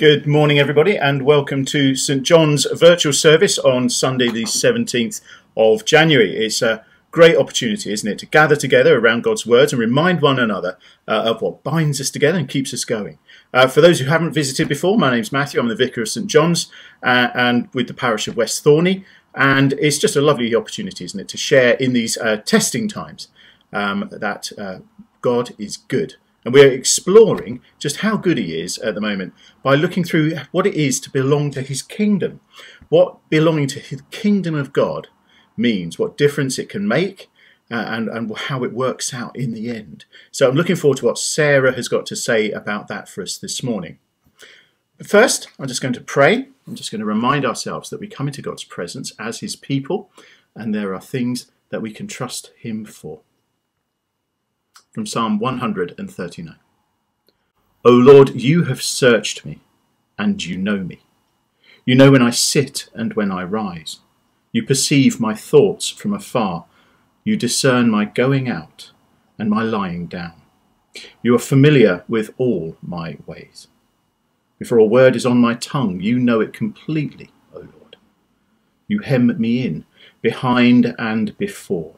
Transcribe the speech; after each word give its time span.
Good 0.00 0.26
morning, 0.26 0.58
everybody, 0.58 0.96
and 0.96 1.26
welcome 1.26 1.66
to 1.66 1.94
St 1.94 2.22
John's 2.22 2.66
virtual 2.72 3.12
service 3.12 3.58
on 3.58 3.90
Sunday, 3.90 4.30
the 4.30 4.44
17th 4.44 5.20
of 5.58 5.84
January. 5.84 6.34
It's 6.38 6.62
a 6.62 6.86
great 7.10 7.36
opportunity, 7.36 7.92
isn't 7.92 8.10
it, 8.10 8.18
to 8.20 8.24
gather 8.24 8.56
together 8.56 8.98
around 8.98 9.24
God's 9.24 9.44
words 9.44 9.74
and 9.74 9.80
remind 9.80 10.22
one 10.22 10.38
another 10.38 10.78
uh, 11.06 11.24
of 11.26 11.42
what 11.42 11.62
binds 11.62 12.00
us 12.00 12.08
together 12.08 12.38
and 12.38 12.48
keeps 12.48 12.72
us 12.72 12.86
going. 12.86 13.18
Uh, 13.52 13.66
for 13.66 13.82
those 13.82 14.00
who 14.00 14.06
haven't 14.06 14.32
visited 14.32 14.70
before, 14.70 14.96
my 14.96 15.10
name's 15.10 15.32
Matthew. 15.32 15.60
I'm 15.60 15.68
the 15.68 15.76
vicar 15.76 16.00
of 16.00 16.08
St 16.08 16.28
John's 16.28 16.72
uh, 17.02 17.28
and 17.34 17.68
with 17.74 17.86
the 17.86 17.92
parish 17.92 18.26
of 18.26 18.38
West 18.38 18.64
Thorney. 18.64 19.04
And 19.34 19.74
it's 19.74 19.98
just 19.98 20.16
a 20.16 20.22
lovely 20.22 20.54
opportunity, 20.54 21.04
isn't 21.04 21.20
it, 21.20 21.28
to 21.28 21.36
share 21.36 21.74
in 21.74 21.92
these 21.92 22.16
uh, 22.16 22.38
testing 22.38 22.88
times 22.88 23.28
um, 23.70 24.08
that 24.10 24.50
uh, 24.56 24.78
God 25.20 25.50
is 25.58 25.76
good 25.76 26.16
and 26.44 26.54
we're 26.54 26.72
exploring 26.72 27.60
just 27.78 27.98
how 27.98 28.16
good 28.16 28.38
he 28.38 28.58
is 28.58 28.78
at 28.78 28.94
the 28.94 29.00
moment 29.00 29.34
by 29.62 29.74
looking 29.74 30.04
through 30.04 30.36
what 30.52 30.66
it 30.66 30.74
is 30.74 31.00
to 31.00 31.10
belong 31.10 31.50
to 31.50 31.62
his 31.62 31.82
kingdom, 31.82 32.40
what 32.88 33.18
belonging 33.28 33.66
to 33.68 33.96
the 33.96 34.02
kingdom 34.10 34.54
of 34.54 34.72
God 34.72 35.08
means, 35.56 35.98
what 35.98 36.16
difference 36.16 36.58
it 36.58 36.68
can 36.68 36.88
make, 36.88 37.28
uh, 37.70 37.84
and, 37.86 38.08
and 38.08 38.36
how 38.36 38.64
it 38.64 38.72
works 38.72 39.14
out 39.14 39.36
in 39.36 39.52
the 39.52 39.70
end. 39.70 40.04
So 40.32 40.48
I'm 40.48 40.56
looking 40.56 40.76
forward 40.76 40.98
to 40.98 41.06
what 41.06 41.18
Sarah 41.18 41.72
has 41.74 41.88
got 41.88 42.06
to 42.06 42.16
say 42.16 42.50
about 42.50 42.88
that 42.88 43.08
for 43.08 43.22
us 43.22 43.38
this 43.38 43.62
morning. 43.62 43.98
But 44.98 45.06
first, 45.06 45.48
I'm 45.58 45.68
just 45.68 45.80
going 45.80 45.94
to 45.94 46.00
pray. 46.00 46.48
I'm 46.66 46.74
just 46.74 46.90
going 46.90 47.00
to 47.00 47.06
remind 47.06 47.44
ourselves 47.44 47.90
that 47.90 48.00
we 48.00 48.06
come 48.06 48.26
into 48.26 48.42
God's 48.42 48.64
presence 48.64 49.12
as 49.18 49.40
his 49.40 49.56
people, 49.56 50.10
and 50.54 50.74
there 50.74 50.94
are 50.94 51.00
things 51.00 51.50
that 51.68 51.80
we 51.80 51.92
can 51.92 52.06
trust 52.06 52.50
him 52.58 52.84
for 52.84 53.20
from 54.92 55.06
Psalm 55.06 55.38
139. 55.38 56.56
O 57.84 57.90
Lord, 57.90 58.30
you 58.40 58.64
have 58.64 58.82
searched 58.82 59.46
me, 59.46 59.60
and 60.18 60.44
you 60.44 60.56
know 60.56 60.78
me. 60.78 61.00
You 61.86 61.94
know 61.94 62.10
when 62.10 62.22
I 62.22 62.30
sit 62.30 62.88
and 62.92 63.14
when 63.14 63.30
I 63.30 63.44
rise. 63.44 64.00
You 64.52 64.64
perceive 64.64 65.20
my 65.20 65.34
thoughts 65.34 65.88
from 65.88 66.12
afar. 66.12 66.66
You 67.24 67.36
discern 67.36 67.88
my 67.88 68.04
going 68.04 68.48
out 68.48 68.90
and 69.38 69.48
my 69.48 69.62
lying 69.62 70.06
down. 70.06 70.42
You 71.22 71.36
are 71.36 71.38
familiar 71.38 72.04
with 72.08 72.34
all 72.36 72.76
my 72.82 73.16
ways. 73.26 73.68
Before 74.58 74.78
a 74.78 74.84
word 74.84 75.14
is 75.14 75.24
on 75.24 75.38
my 75.38 75.54
tongue, 75.54 76.00
you 76.00 76.18
know 76.18 76.40
it 76.40 76.52
completely, 76.52 77.30
O 77.54 77.60
Lord. 77.60 77.96
You 78.88 78.98
hem 78.98 79.40
me 79.40 79.64
in, 79.64 79.84
behind 80.20 80.94
and 80.98 81.38
before. 81.38 81.94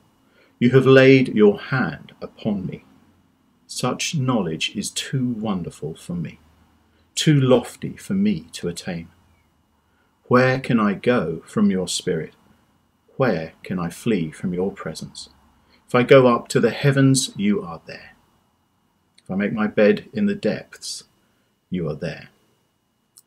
You 0.63 0.71
have 0.71 0.87
laid 0.87 1.35
your 1.35 1.59
hand 1.59 2.13
upon 2.23 2.67
me. 2.69 2.85
Such 3.67 4.15
knowledge 4.15 4.77
is 4.77 4.91
too 4.91 5.31
wonderful 5.31 5.97
for 5.97 6.15
me, 6.15 6.39
too 7.17 7.41
lofty 7.41 7.97
for 7.97 8.15
me 8.15 8.47
to 8.53 8.69
attain. 8.69 9.09
Where 10.29 10.61
can 10.61 10.79
I 10.79 10.95
go 10.95 11.43
from 11.47 11.73
your 11.73 11.89
spirit? 11.89 12.35
Where 13.17 13.55
can 13.65 13.81
I 13.81 13.91
flee 13.91 14.31
from 14.31 14.55
your 14.55 14.71
presence? 14.71 15.31
If 15.89 15.97
I 15.97 16.05
go 16.05 16.29
up 16.29 16.47
to 16.51 16.61
the 16.61 16.71
heavens, 16.71 17.33
you 17.35 17.61
are 17.61 17.81
there. 17.87 18.15
If 19.19 19.33
I 19.33 19.35
make 19.35 19.53
my 19.53 19.67
bed 19.67 20.09
in 20.13 20.27
the 20.27 20.37
depths, 20.37 21.03
you 21.71 21.89
are 21.89 21.97
there. 21.97 22.29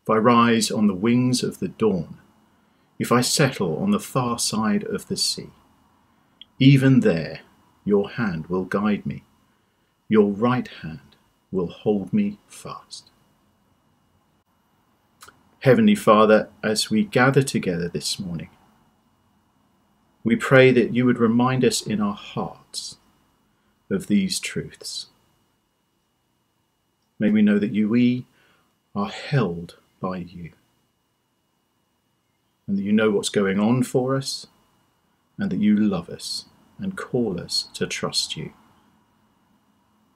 If 0.04 0.10
I 0.10 0.16
rise 0.16 0.72
on 0.72 0.88
the 0.88 0.94
wings 0.94 1.44
of 1.44 1.60
the 1.60 1.68
dawn, 1.68 2.18
if 2.98 3.12
I 3.12 3.20
settle 3.20 3.78
on 3.80 3.92
the 3.92 4.00
far 4.00 4.40
side 4.40 4.86
of 4.86 5.10
the 5.10 5.18
sea, 5.18 5.50
even 6.60 7.02
there, 7.02 7.42
your 7.84 8.10
hand 8.12 8.48
will 8.48 8.64
guide 8.64 9.06
me, 9.06 9.24
your 10.08 10.32
right 10.32 10.68
hand 10.82 11.16
will 11.52 11.68
hold 11.68 12.14
me 12.14 12.40
fast. 12.48 13.12
Heavenly 15.60 15.96
Father, 15.96 16.50
as 16.64 16.90
we 16.90 17.04
gather 17.04 17.42
together 17.42 17.90
this 17.90 18.20
morning, 18.20 18.50
we 20.24 20.36
pray 20.36 20.72
that 20.72 20.94
you 20.94 21.06
would 21.06 21.18
remind 21.20 21.66
us 21.66 21.82
in 21.82 22.02
our 22.02 22.14
hearts 22.14 22.98
of 23.90 24.08
these 24.08 24.40
truths. 24.40 25.08
May 27.20 27.30
we 27.30 27.42
know 27.42 27.60
that 27.60 27.74
you, 27.74 27.90
we 27.90 28.26
are 28.96 29.10
held 29.10 29.78
by 30.00 30.18
you, 30.18 30.52
and 32.68 32.78
that 32.78 32.84
you 32.84 32.92
know 32.92 33.12
what's 33.12 33.30
going 33.30 33.60
on 33.60 33.84
for 33.84 34.16
us 34.16 34.48
and 35.38 35.52
that 35.52 35.60
you 35.60 35.76
love 35.76 36.10
us 36.10 36.46
and 36.80 36.98
call 36.98 37.40
us 37.40 37.70
to 37.74 37.88
trust 37.88 38.36
you. 38.36 38.54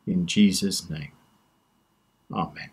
In 0.07 0.25
Jesus' 0.25 0.90
name, 0.90 1.12
Amen. 2.31 2.69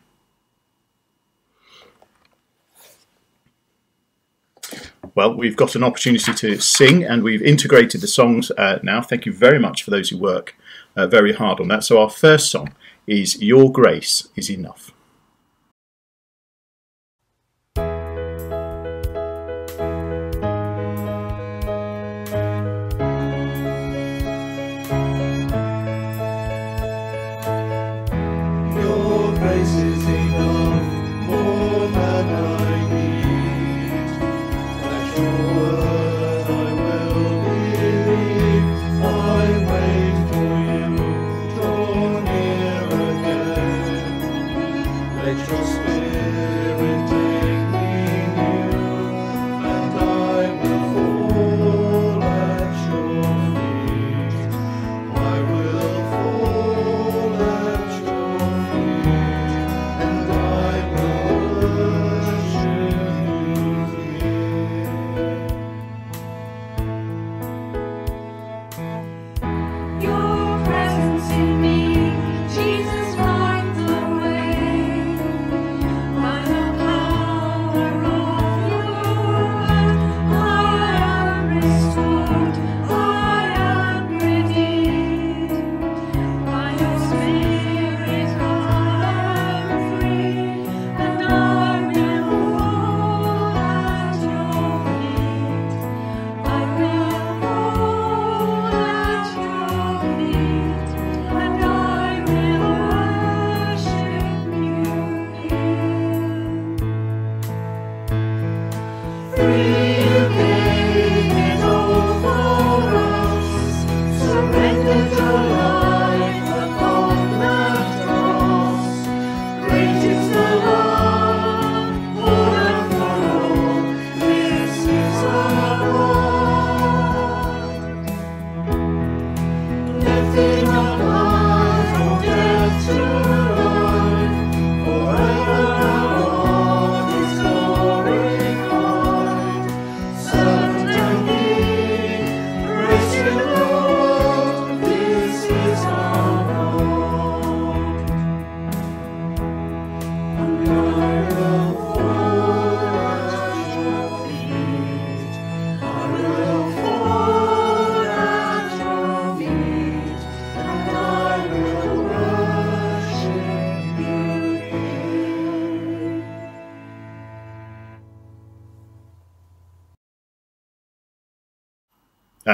Well, 5.14 5.34
we've 5.34 5.56
got 5.56 5.74
an 5.74 5.82
opportunity 5.82 6.34
to 6.34 6.60
sing 6.60 7.02
and 7.02 7.22
we've 7.22 7.40
integrated 7.40 8.02
the 8.02 8.06
songs 8.06 8.50
uh, 8.50 8.80
now. 8.82 9.00
Thank 9.00 9.24
you 9.24 9.32
very 9.32 9.58
much 9.58 9.82
for 9.82 9.90
those 9.90 10.10
who 10.10 10.18
work 10.18 10.54
uh, 10.94 11.06
very 11.06 11.32
hard 11.32 11.58
on 11.58 11.68
that. 11.68 11.84
So, 11.84 11.98
our 11.98 12.10
first 12.10 12.50
song 12.50 12.74
is 13.06 13.40
Your 13.40 13.72
Grace 13.72 14.28
is 14.36 14.50
Enough. 14.50 14.92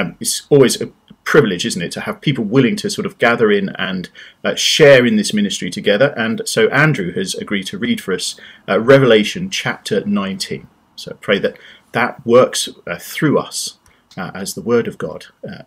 Um, 0.03 0.17
it's 0.21 0.47
always 0.51 0.81
a 0.81 0.87
privilege, 1.25 1.65
isn't 1.65 1.83
it, 1.83 1.93
to 1.93 2.01
have 2.01 2.21
people 2.21 2.45
willing 2.45 2.77
to 2.77 2.91
sort 2.91 3.07
of 3.07 3.19
gather 3.19 3.51
in 3.51 3.69
and 3.71 4.11
uh, 4.45 4.55
share 4.55 5.07
in 5.07 5.17
this 5.17 5.33
ministry 5.33 5.71
together. 5.71 6.13
And 6.17 6.43
so 6.45 6.69
Andrew 6.69 7.13
has 7.13 7.35
agreed 7.35 7.67
to 7.69 7.79
read 7.79 8.01
for 8.01 8.13
us 8.13 8.39
uh, 8.69 8.81
Revelation 8.81 9.49
chapter 9.51 10.05
19. 10.05 10.67
So 10.97 11.17
pray 11.21 11.39
that 11.39 11.57
that 11.93 12.25
works 12.27 12.69
uh, 12.87 12.99
through 12.99 13.39
us 13.39 13.79
uh, 14.17 14.31
as 14.35 14.55
the 14.55 14.63
Word 14.63 14.89
of 14.89 14.99
God, 14.99 15.27
uh, 15.49 15.63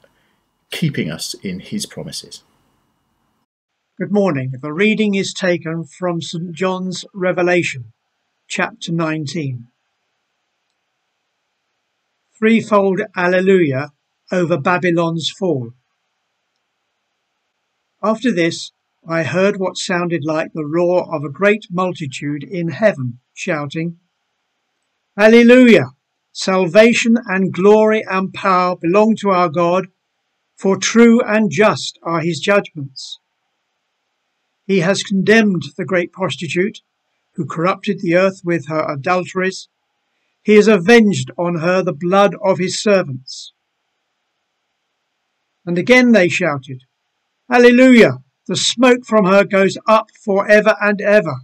keeping 0.71 1.09
us 1.09 1.33
in 1.35 1.59
His 1.59 1.85
promises. 1.85 2.43
Good 3.97 4.11
morning. 4.11 4.51
The 4.61 4.73
reading 4.73 5.15
is 5.15 5.33
taken 5.33 5.85
from 5.85 6.21
St. 6.21 6.51
John's 6.51 7.05
Revelation, 7.13 7.93
chapter 8.47 8.91
19. 8.91 9.67
Threefold 12.37 13.01
Alleluia 13.15 13.93
over 14.31 14.57
Babylon's 14.57 15.29
fall. 15.29 15.71
After 18.01 18.31
this, 18.31 18.71
I 19.07 19.23
heard 19.23 19.57
what 19.57 19.77
sounded 19.77 20.23
like 20.25 20.53
the 20.53 20.65
roar 20.65 21.13
of 21.13 21.23
a 21.23 21.31
great 21.31 21.67
multitude 21.71 22.43
in 22.43 22.69
heaven, 22.69 23.19
shouting, 23.33 23.99
Alleluia! 25.17 25.91
Salvation 26.33 27.15
and 27.27 27.53
glory 27.53 28.03
and 28.09 28.33
power 28.33 28.75
belong 28.75 29.15
to 29.21 29.29
our 29.29 29.47
God, 29.47 29.87
for 30.57 30.75
true 30.75 31.21
and 31.21 31.49
just 31.49 31.97
are 32.03 32.19
his 32.19 32.39
judgments. 32.39 33.19
He 34.67 34.79
has 34.81 35.03
condemned 35.03 35.63
the 35.77 35.85
great 35.85 36.11
prostitute, 36.11 36.81
who 37.35 37.45
corrupted 37.45 37.99
the 37.99 38.15
earth 38.15 38.41
with 38.43 38.67
her 38.67 38.85
adulteries. 38.91 39.69
He 40.43 40.55
has 40.55 40.67
avenged 40.67 41.31
on 41.37 41.59
her 41.59 41.81
the 41.81 41.93
blood 41.93 42.35
of 42.43 42.57
his 42.57 42.81
servants. 42.81 43.53
And 45.65 45.77
again 45.77 46.11
they 46.11 46.29
shouted, 46.29 46.83
Alleluia! 47.51 48.19
The 48.47 48.55
smoke 48.55 49.05
from 49.05 49.25
her 49.25 49.43
goes 49.43 49.77
up 49.87 50.11
for 50.23 50.47
ever 50.47 50.75
and 50.79 51.01
ever. 51.01 51.37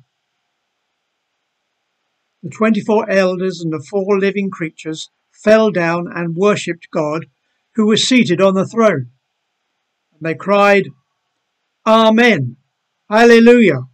The 2.43 2.49
twenty 2.49 2.81
four 2.81 3.09
elders 3.09 3.59
and 3.61 3.73
the 3.73 3.83
four 3.89 4.19
living 4.19 4.51
creatures 4.51 5.09
fell 5.31 5.71
down 5.71 6.07
and 6.13 6.35
worshipped 6.35 6.89
God, 6.91 7.25
who 7.75 7.87
was 7.87 8.07
seated 8.07 8.41
on 8.41 8.53
the 8.53 8.67
throne. 8.67 9.09
And 10.13 10.21
they 10.21 10.35
cried, 10.35 10.89
Amen, 11.87 12.57
Alleluia. 13.09 13.87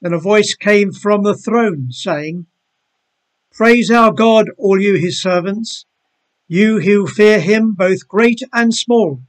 Then 0.00 0.12
a 0.12 0.18
voice 0.18 0.54
came 0.54 0.92
from 0.92 1.24
the 1.24 1.36
throne, 1.36 1.88
saying, 1.90 2.46
Praise 3.52 3.90
our 3.90 4.12
God, 4.12 4.50
all 4.56 4.80
you 4.80 4.94
his 4.94 5.20
servants, 5.20 5.84
you 6.48 6.80
who 6.80 7.06
fear 7.06 7.40
him, 7.40 7.74
both 7.74 8.08
great 8.08 8.42
and 8.52 8.74
small. 8.74 9.22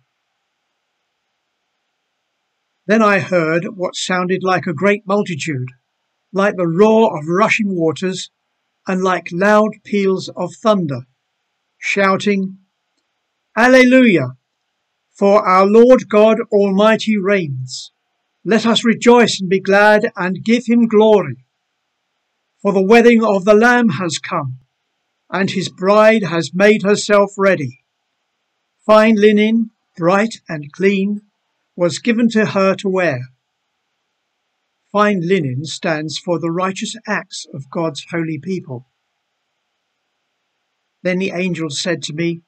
Then 2.88 3.01
I 3.01 3.19
heard 3.19 3.66
what 3.75 3.95
sounded 3.95 4.42
like 4.42 4.66
a 4.66 4.74
great 4.74 5.06
multitude, 5.06 5.68
like 6.31 6.56
the 6.56 6.68
roar 6.68 7.18
of 7.18 7.27
rushing 7.27 7.75
waters, 7.75 8.31
and 8.88 9.04
like 9.04 9.27
loud 9.31 9.71
peals 9.83 10.30
of 10.36 10.56
thunder, 10.56 11.01
shouting, 11.77 12.57
Alleluia! 13.56 14.38
For 15.12 15.45
our 15.45 15.68
Lord 15.68 16.07
God 16.07 16.38
Almighty 16.50 17.18
reigns. 17.18 17.92
Let 18.45 18.66
us 18.66 18.86
rejoice 18.86 19.42
and 19.42 19.50
be 19.50 19.60
glad 19.60 20.12
and 20.16 20.44
give 20.44 20.66
him 20.66 20.88
glory. 20.88 21.45
For 22.62 22.71
the 22.71 22.81
wedding 22.81 23.24
of 23.24 23.44
the 23.44 23.54
Lamb 23.54 23.89
has 23.89 24.18
come, 24.18 24.60
and 25.31 25.51
his 25.51 25.69
bride 25.69 26.23
has 26.23 26.53
made 26.53 26.83
herself 26.83 27.31
ready. 27.37 27.83
Fine 28.85 29.15
linen, 29.15 29.71
bright 29.95 30.41
and 30.47 30.71
clean, 30.71 31.21
was 31.75 31.99
given 31.99 32.29
to 32.29 32.47
her 32.47 32.75
to 32.75 32.89
wear. 32.89 33.29
Fine 34.91 35.21
linen 35.27 35.65
stands 35.65 36.17
for 36.17 36.39
the 36.39 36.51
righteous 36.51 36.95
acts 37.07 37.45
of 37.53 37.69
God's 37.69 38.05
holy 38.09 38.39
people. 38.39 38.87
Then 41.03 41.19
the 41.19 41.31
angel 41.31 41.69
said 41.69 42.01
to 42.03 42.13
me, 42.13 42.41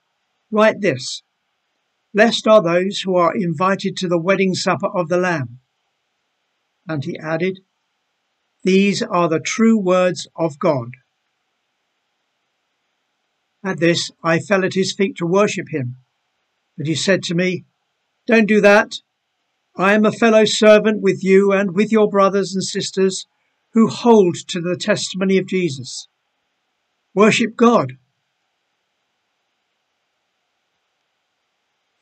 Write 0.49 0.81
this 0.81 1.21
Blessed 2.13 2.47
are 2.47 2.61
those 2.61 3.01
who 3.01 3.15
are 3.15 3.35
invited 3.35 3.95
to 3.97 4.07
the 4.07 4.19
wedding 4.19 4.53
supper 4.53 4.87
of 4.87 5.07
the 5.07 5.17
Lamb. 5.17 5.59
And 6.87 7.05
he 7.05 7.17
added, 7.17 7.59
These 8.63 9.01
are 9.01 9.29
the 9.29 9.39
true 9.39 9.79
words 9.79 10.27
of 10.35 10.59
God. 10.59 10.89
At 13.63 13.79
this, 13.79 14.11
I 14.23 14.39
fell 14.39 14.65
at 14.65 14.73
his 14.73 14.93
feet 14.93 15.17
to 15.17 15.25
worship 15.25 15.67
him. 15.69 15.97
But 16.77 16.87
he 16.87 16.95
said 16.95 17.23
to 17.23 17.35
me, 17.35 17.65
Don't 18.27 18.47
do 18.47 18.61
that. 18.61 18.95
I 19.77 19.93
am 19.93 20.05
a 20.05 20.11
fellow 20.11 20.45
servant 20.45 21.01
with 21.01 21.23
you 21.23 21.51
and 21.51 21.75
with 21.75 21.91
your 21.91 22.09
brothers 22.09 22.53
and 22.53 22.63
sisters 22.63 23.25
who 23.73 23.87
hold 23.87 24.35
to 24.49 24.59
the 24.59 24.75
testimony 24.75 25.37
of 25.37 25.47
Jesus. 25.47 26.07
Worship 27.13 27.55
God. 27.55 27.93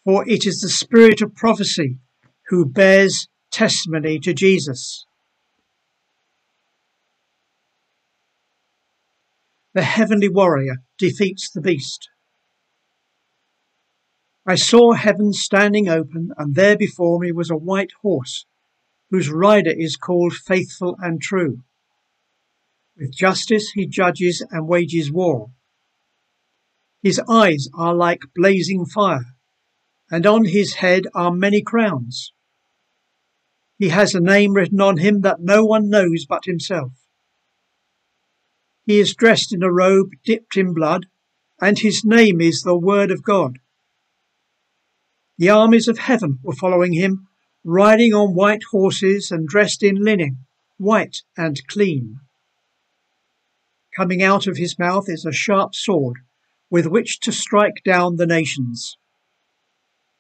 for 0.10 0.28
it 0.28 0.46
is 0.46 0.60
the 0.62 0.70
spirit 0.70 1.22
of 1.22 1.36
prophecy 1.36 2.00
who 2.48 2.66
bears 2.66 3.28
testimony 3.52 4.18
to 4.20 4.34
Jesus. 4.34 5.06
The 9.80 9.86
heavenly 9.86 10.28
warrior 10.28 10.80
defeats 10.98 11.50
the 11.50 11.62
beast. 11.62 12.10
I 14.46 14.56
saw 14.56 14.92
heaven 14.92 15.32
standing 15.32 15.88
open, 15.88 16.32
and 16.36 16.54
there 16.54 16.76
before 16.76 17.18
me 17.18 17.32
was 17.32 17.50
a 17.50 17.56
white 17.56 17.92
horse, 18.02 18.46
whose 19.10 19.30
rider 19.30 19.72
is 19.72 19.96
called 19.96 20.34
Faithful 20.34 20.98
and 21.00 21.22
True. 21.22 21.64
With 22.98 23.16
justice 23.16 23.72
he 23.74 23.88
judges 23.88 24.46
and 24.52 24.68
wages 24.68 25.14
war. 25.14 25.52
His 27.02 27.22
eyes 27.30 27.70
are 27.74 27.96
like 27.96 28.34
blazing 28.36 28.86
fire 28.86 29.38
and 30.12 30.26
on 30.26 30.44
his 30.44 30.74
head 30.74 31.04
are 31.16 31.32
many 31.32 31.62
crowns. 31.62 32.34
He 33.78 33.88
has 33.88 34.14
a 34.14 34.20
name 34.20 34.56
written 34.56 34.82
on 34.82 34.98
him 34.98 35.22
that 35.22 35.40
no 35.40 35.64
one 35.64 35.90
knows 35.90 36.26
but 36.28 36.44
himself. 36.44 36.92
He 38.90 39.00
is 39.00 39.14
dressed 39.14 39.54
in 39.54 39.62
a 39.62 39.72
robe 39.72 40.14
dipped 40.26 40.58
in 40.58 40.74
blood, 40.74 41.06
and 41.62 41.78
his 41.78 42.04
name 42.04 42.42
is 42.42 42.64
the 42.64 42.76
Word 42.76 43.12
of 43.12 43.22
God. 43.22 43.60
The 45.38 45.52
armies 45.52 45.88
of 45.88 46.00
heaven 46.00 46.40
were 46.42 46.56
following 46.56 46.94
him, 46.94 47.28
riding 47.64 48.16
on 48.16 48.34
white 48.34 48.64
horses 48.72 49.30
and 49.30 49.48
dressed 49.48 49.84
in 49.84 50.04
linen, 50.04 50.40
white 50.80 51.22
and 51.38 51.62
clean. 51.68 52.20
Coming 53.96 54.24
out 54.24 54.48
of 54.48 54.58
his 54.58 54.80
mouth 54.80 55.08
is 55.08 55.24
a 55.24 55.32
sharp 55.32 55.76
sword 55.76 56.16
with 56.72 56.88
which 56.88 57.20
to 57.20 57.32
strike 57.32 57.84
down 57.86 58.16
the 58.16 58.26
nations. 58.26 58.98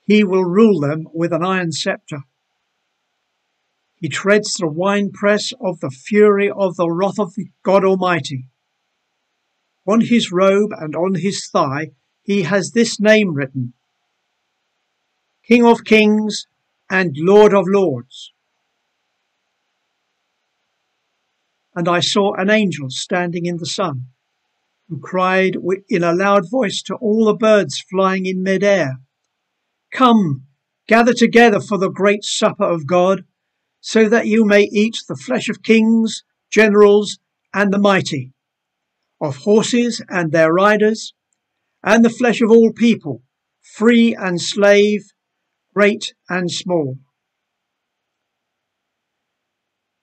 He 0.05 0.23
will 0.23 0.45
rule 0.45 0.79
them 0.79 1.07
with 1.11 1.33
an 1.33 1.43
iron 1.43 1.71
scepter. 1.71 2.19
He 3.95 4.09
treads 4.09 4.53
the 4.53 4.67
winepress 4.67 5.53
of 5.59 5.79
the 5.79 5.89
fury 5.89 6.51
of 6.51 6.75
the 6.75 6.91
wrath 6.91 7.17
of 7.17 7.33
God 7.63 7.83
Almighty. 7.83 8.45
On 9.85 10.01
his 10.01 10.31
robe 10.31 10.71
and 10.77 10.95
on 10.95 11.15
his 11.15 11.47
thigh 11.47 11.91
he 12.21 12.43
has 12.43 12.71
this 12.71 12.99
name 12.99 13.33
written 13.33 13.73
King 15.47 15.65
of 15.65 15.83
Kings 15.83 16.45
and 16.89 17.15
Lord 17.17 17.53
of 17.53 17.65
Lords. 17.67 18.33
And 21.75 21.87
I 21.87 22.01
saw 22.01 22.33
an 22.33 22.49
angel 22.49 22.89
standing 22.89 23.45
in 23.45 23.57
the 23.57 23.65
sun, 23.65 24.07
who 24.89 24.99
cried 24.99 25.55
in 25.87 26.03
a 26.03 26.13
loud 26.13 26.49
voice 26.49 26.81
to 26.83 26.95
all 26.95 27.25
the 27.25 27.33
birds 27.33 27.79
flying 27.79 28.25
in 28.25 28.43
mid-air 28.43 28.99
Come, 29.91 30.43
gather 30.87 31.13
together 31.13 31.59
for 31.59 31.77
the 31.77 31.89
great 31.89 32.23
supper 32.23 32.63
of 32.63 32.85
God, 32.85 33.23
so 33.81 34.09
that 34.09 34.27
you 34.27 34.45
may 34.45 34.63
eat 34.63 34.97
the 35.07 35.15
flesh 35.15 35.49
of 35.49 35.63
kings, 35.63 36.23
generals, 36.51 37.17
and 37.53 37.73
the 37.73 37.79
mighty, 37.79 38.33
of 39.21 39.37
horses 39.37 40.01
and 40.09 40.31
their 40.31 40.53
riders, 40.53 41.13
and 41.83 42.03
the 42.03 42.09
flesh 42.09 42.41
of 42.41 42.51
all 42.51 42.71
people, 42.71 43.21
free 43.61 44.15
and 44.15 44.41
slave, 44.41 45.11
great 45.73 46.13
and 46.29 46.51
small. 46.51 46.97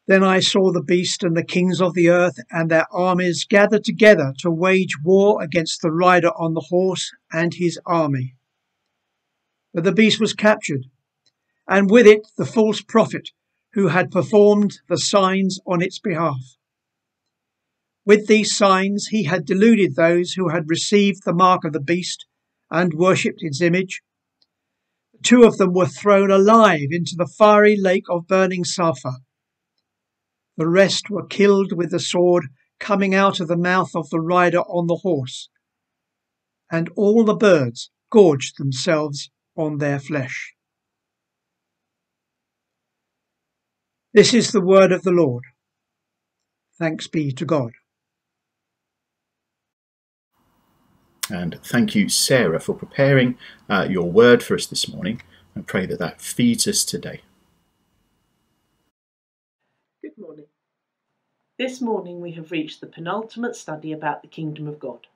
Then 0.06 0.22
I 0.22 0.38
saw 0.38 0.70
the 0.70 0.82
beast 0.82 1.24
and 1.24 1.36
the 1.36 1.44
kings 1.44 1.80
of 1.80 1.94
the 1.94 2.08
earth 2.08 2.38
and 2.50 2.70
their 2.70 2.86
armies 2.92 3.44
gathered 3.48 3.82
together 3.82 4.32
to 4.38 4.50
wage 4.50 4.94
war 5.02 5.42
against 5.42 5.82
the 5.82 5.90
rider 5.90 6.30
on 6.38 6.54
the 6.54 6.66
horse 6.68 7.10
and 7.32 7.54
his 7.54 7.78
army. 7.84 8.36
But 9.74 9.82
the 9.82 9.92
beast 9.92 10.20
was 10.20 10.32
captured, 10.32 10.86
and 11.68 11.90
with 11.90 12.06
it 12.06 12.28
the 12.36 12.46
false 12.46 12.80
prophet 12.80 13.30
who 13.72 13.88
had 13.88 14.12
performed 14.12 14.78
the 14.88 14.96
signs 14.96 15.58
on 15.66 15.82
its 15.82 15.98
behalf. 15.98 16.56
With 18.06 18.28
these 18.28 18.56
signs 18.56 19.08
he 19.08 19.24
had 19.24 19.44
deluded 19.44 19.96
those 19.96 20.34
who 20.34 20.50
had 20.50 20.70
received 20.70 21.24
the 21.24 21.34
mark 21.34 21.64
of 21.64 21.72
the 21.72 21.80
beast 21.80 22.24
and 22.70 22.94
worshipped 22.94 23.42
its 23.42 23.60
image. 23.60 24.00
Two 25.24 25.42
of 25.42 25.56
them 25.56 25.72
were 25.72 25.86
thrown 25.86 26.30
alive 26.30 26.88
into 26.92 27.16
the 27.16 27.26
fiery 27.26 27.76
lake 27.76 28.04
of 28.08 28.28
burning 28.28 28.64
sulphur. 28.64 29.16
The 30.56 30.68
rest 30.68 31.10
were 31.10 31.26
killed 31.26 31.72
with 31.72 31.90
the 31.90 31.98
sword 31.98 32.44
coming 32.78 33.12
out 33.12 33.40
of 33.40 33.48
the 33.48 33.56
mouth 33.56 33.90
of 33.96 34.08
the 34.10 34.20
rider 34.20 34.60
on 34.60 34.86
the 34.86 35.00
horse. 35.02 35.48
And 36.70 36.88
all 36.96 37.24
the 37.24 37.34
birds 37.34 37.90
gorged 38.12 38.56
themselves 38.56 39.30
on 39.56 39.78
their 39.78 39.98
flesh. 39.98 40.54
This 44.14 44.32
is 44.32 44.52
the 44.52 44.64
word 44.64 44.92
of 44.92 45.02
the 45.02 45.10
Lord. 45.10 45.42
Thanks 46.78 47.08
be 47.08 47.32
to 47.32 47.44
God. 47.44 47.72
And 51.28 51.58
thank 51.64 51.94
you, 51.94 52.08
Sarah, 52.08 52.60
for 52.60 52.74
preparing 52.74 53.36
uh, 53.68 53.86
your 53.88 54.10
word 54.10 54.42
for 54.42 54.54
us 54.54 54.66
this 54.66 54.88
morning. 54.88 55.22
And 55.54 55.66
pray 55.66 55.86
that 55.86 55.98
that 55.98 56.20
feeds 56.20 56.68
us 56.68 56.84
today. 56.84 57.22
Good 60.02 60.18
morning. 60.18 60.44
This 61.58 61.80
morning 61.80 62.20
we 62.20 62.32
have 62.32 62.50
reached 62.50 62.82
the 62.82 62.86
penultimate 62.86 63.56
study 63.56 63.92
about 63.92 64.20
the 64.20 64.28
kingdom 64.28 64.68
of 64.68 64.78
God. 64.78 65.06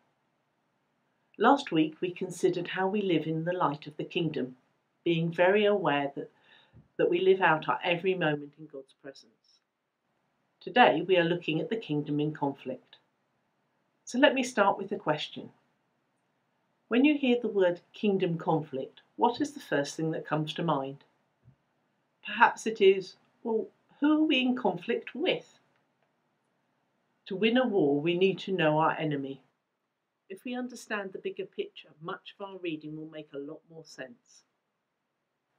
Last 1.38 1.71
week 1.71 1.97
we 2.00 2.11
considered 2.11 2.69
how 2.69 2.88
we 2.88 3.02
live 3.02 3.26
in 3.26 3.45
the 3.45 3.52
light 3.52 3.87
of 3.87 3.97
the 3.99 4.05
kingdom, 4.05 4.57
being 5.05 5.31
very 5.31 5.67
aware 5.67 6.11
that, 6.17 6.31
that 6.97 7.11
we 7.11 7.21
live 7.21 7.43
out 7.43 7.69
our 7.69 7.79
every 7.85 8.14
moment 8.14 8.55
in 8.59 8.67
God's 8.67 8.95
presence. 9.02 9.61
Today 10.61 11.05
we 11.07 11.19
are 11.19 11.25
looking 11.25 11.61
at 11.61 11.69
the 11.69 11.76
kingdom 11.76 12.19
in 12.19 12.33
conflict. 12.33 12.97
So 14.07 14.19
let 14.19 14.35
me 14.35 14.43
start 14.43 14.79
with 14.79 14.90
a 14.93 14.97
question. 14.97 15.50
When 16.91 17.05
you 17.05 17.17
hear 17.17 17.39
the 17.41 17.47
word 17.47 17.83
kingdom 17.93 18.37
conflict, 18.37 19.03
what 19.15 19.41
is 19.41 19.53
the 19.53 19.61
first 19.61 19.95
thing 19.95 20.11
that 20.11 20.27
comes 20.27 20.53
to 20.55 20.65
mind? 20.65 21.05
Perhaps 22.27 22.67
it 22.67 22.81
is, 22.81 23.15
well, 23.45 23.69
who 24.01 24.25
are 24.25 24.27
we 24.27 24.41
in 24.41 24.57
conflict 24.57 25.15
with? 25.15 25.61
To 27.27 27.37
win 27.37 27.57
a 27.57 27.65
war, 27.65 28.01
we 28.01 28.19
need 28.19 28.41
to 28.41 28.53
know 28.53 28.79
our 28.79 28.97
enemy. 28.99 29.41
If 30.29 30.43
we 30.45 30.57
understand 30.57 31.13
the 31.13 31.21
bigger 31.21 31.45
picture, 31.45 31.91
much 32.03 32.35
of 32.37 32.45
our 32.45 32.59
reading 32.59 32.97
will 32.97 33.07
make 33.09 33.31
a 33.33 33.39
lot 33.39 33.61
more 33.71 33.85
sense. 33.85 34.43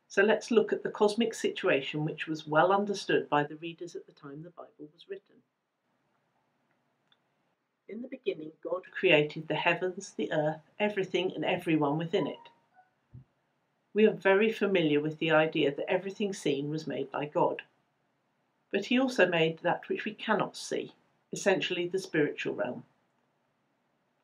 So 0.10 0.24
let's 0.24 0.52
look 0.52 0.74
at 0.74 0.84
the 0.84 0.90
cosmic 0.90 1.34
situation 1.34 2.04
which 2.04 2.28
was 2.28 2.46
well 2.46 2.74
understood 2.74 3.30
by 3.30 3.46
the 3.46 3.56
readers 3.56 3.96
at 3.96 4.06
the 4.06 4.12
time 4.12 4.44
the 4.44 4.50
Bible 4.50 4.90
was 4.94 5.08
written. 5.10 5.38
In 7.91 8.01
the 8.01 8.07
beginning, 8.07 8.53
God 8.63 8.83
created 8.89 9.50
the 9.50 9.55
heavens, 9.55 10.13
the 10.13 10.31
earth, 10.31 10.62
everything 10.79 11.33
and 11.36 11.43
everyone 11.43 11.98
within 11.98 12.25
it. 12.25 12.39
We 13.93 14.07
are 14.07 14.13
very 14.13 14.50
familiar 14.50 15.01
with 15.01 15.19
the 15.19 15.31
idea 15.31 15.75
that 15.75 15.91
everything 15.91 16.31
seen 16.31 16.69
was 16.69 16.88
made 16.88 17.12
by 17.12 17.25
God. 17.25 17.63
But 18.71 18.86
He 18.86 18.98
also 18.98 19.27
made 19.27 19.60
that 19.60 19.89
which 19.89 20.05
we 20.05 20.13
cannot 20.13 20.55
see, 20.55 20.93
essentially 21.33 21.86
the 21.86 22.00
spiritual 22.00 22.55
realm. 22.55 22.86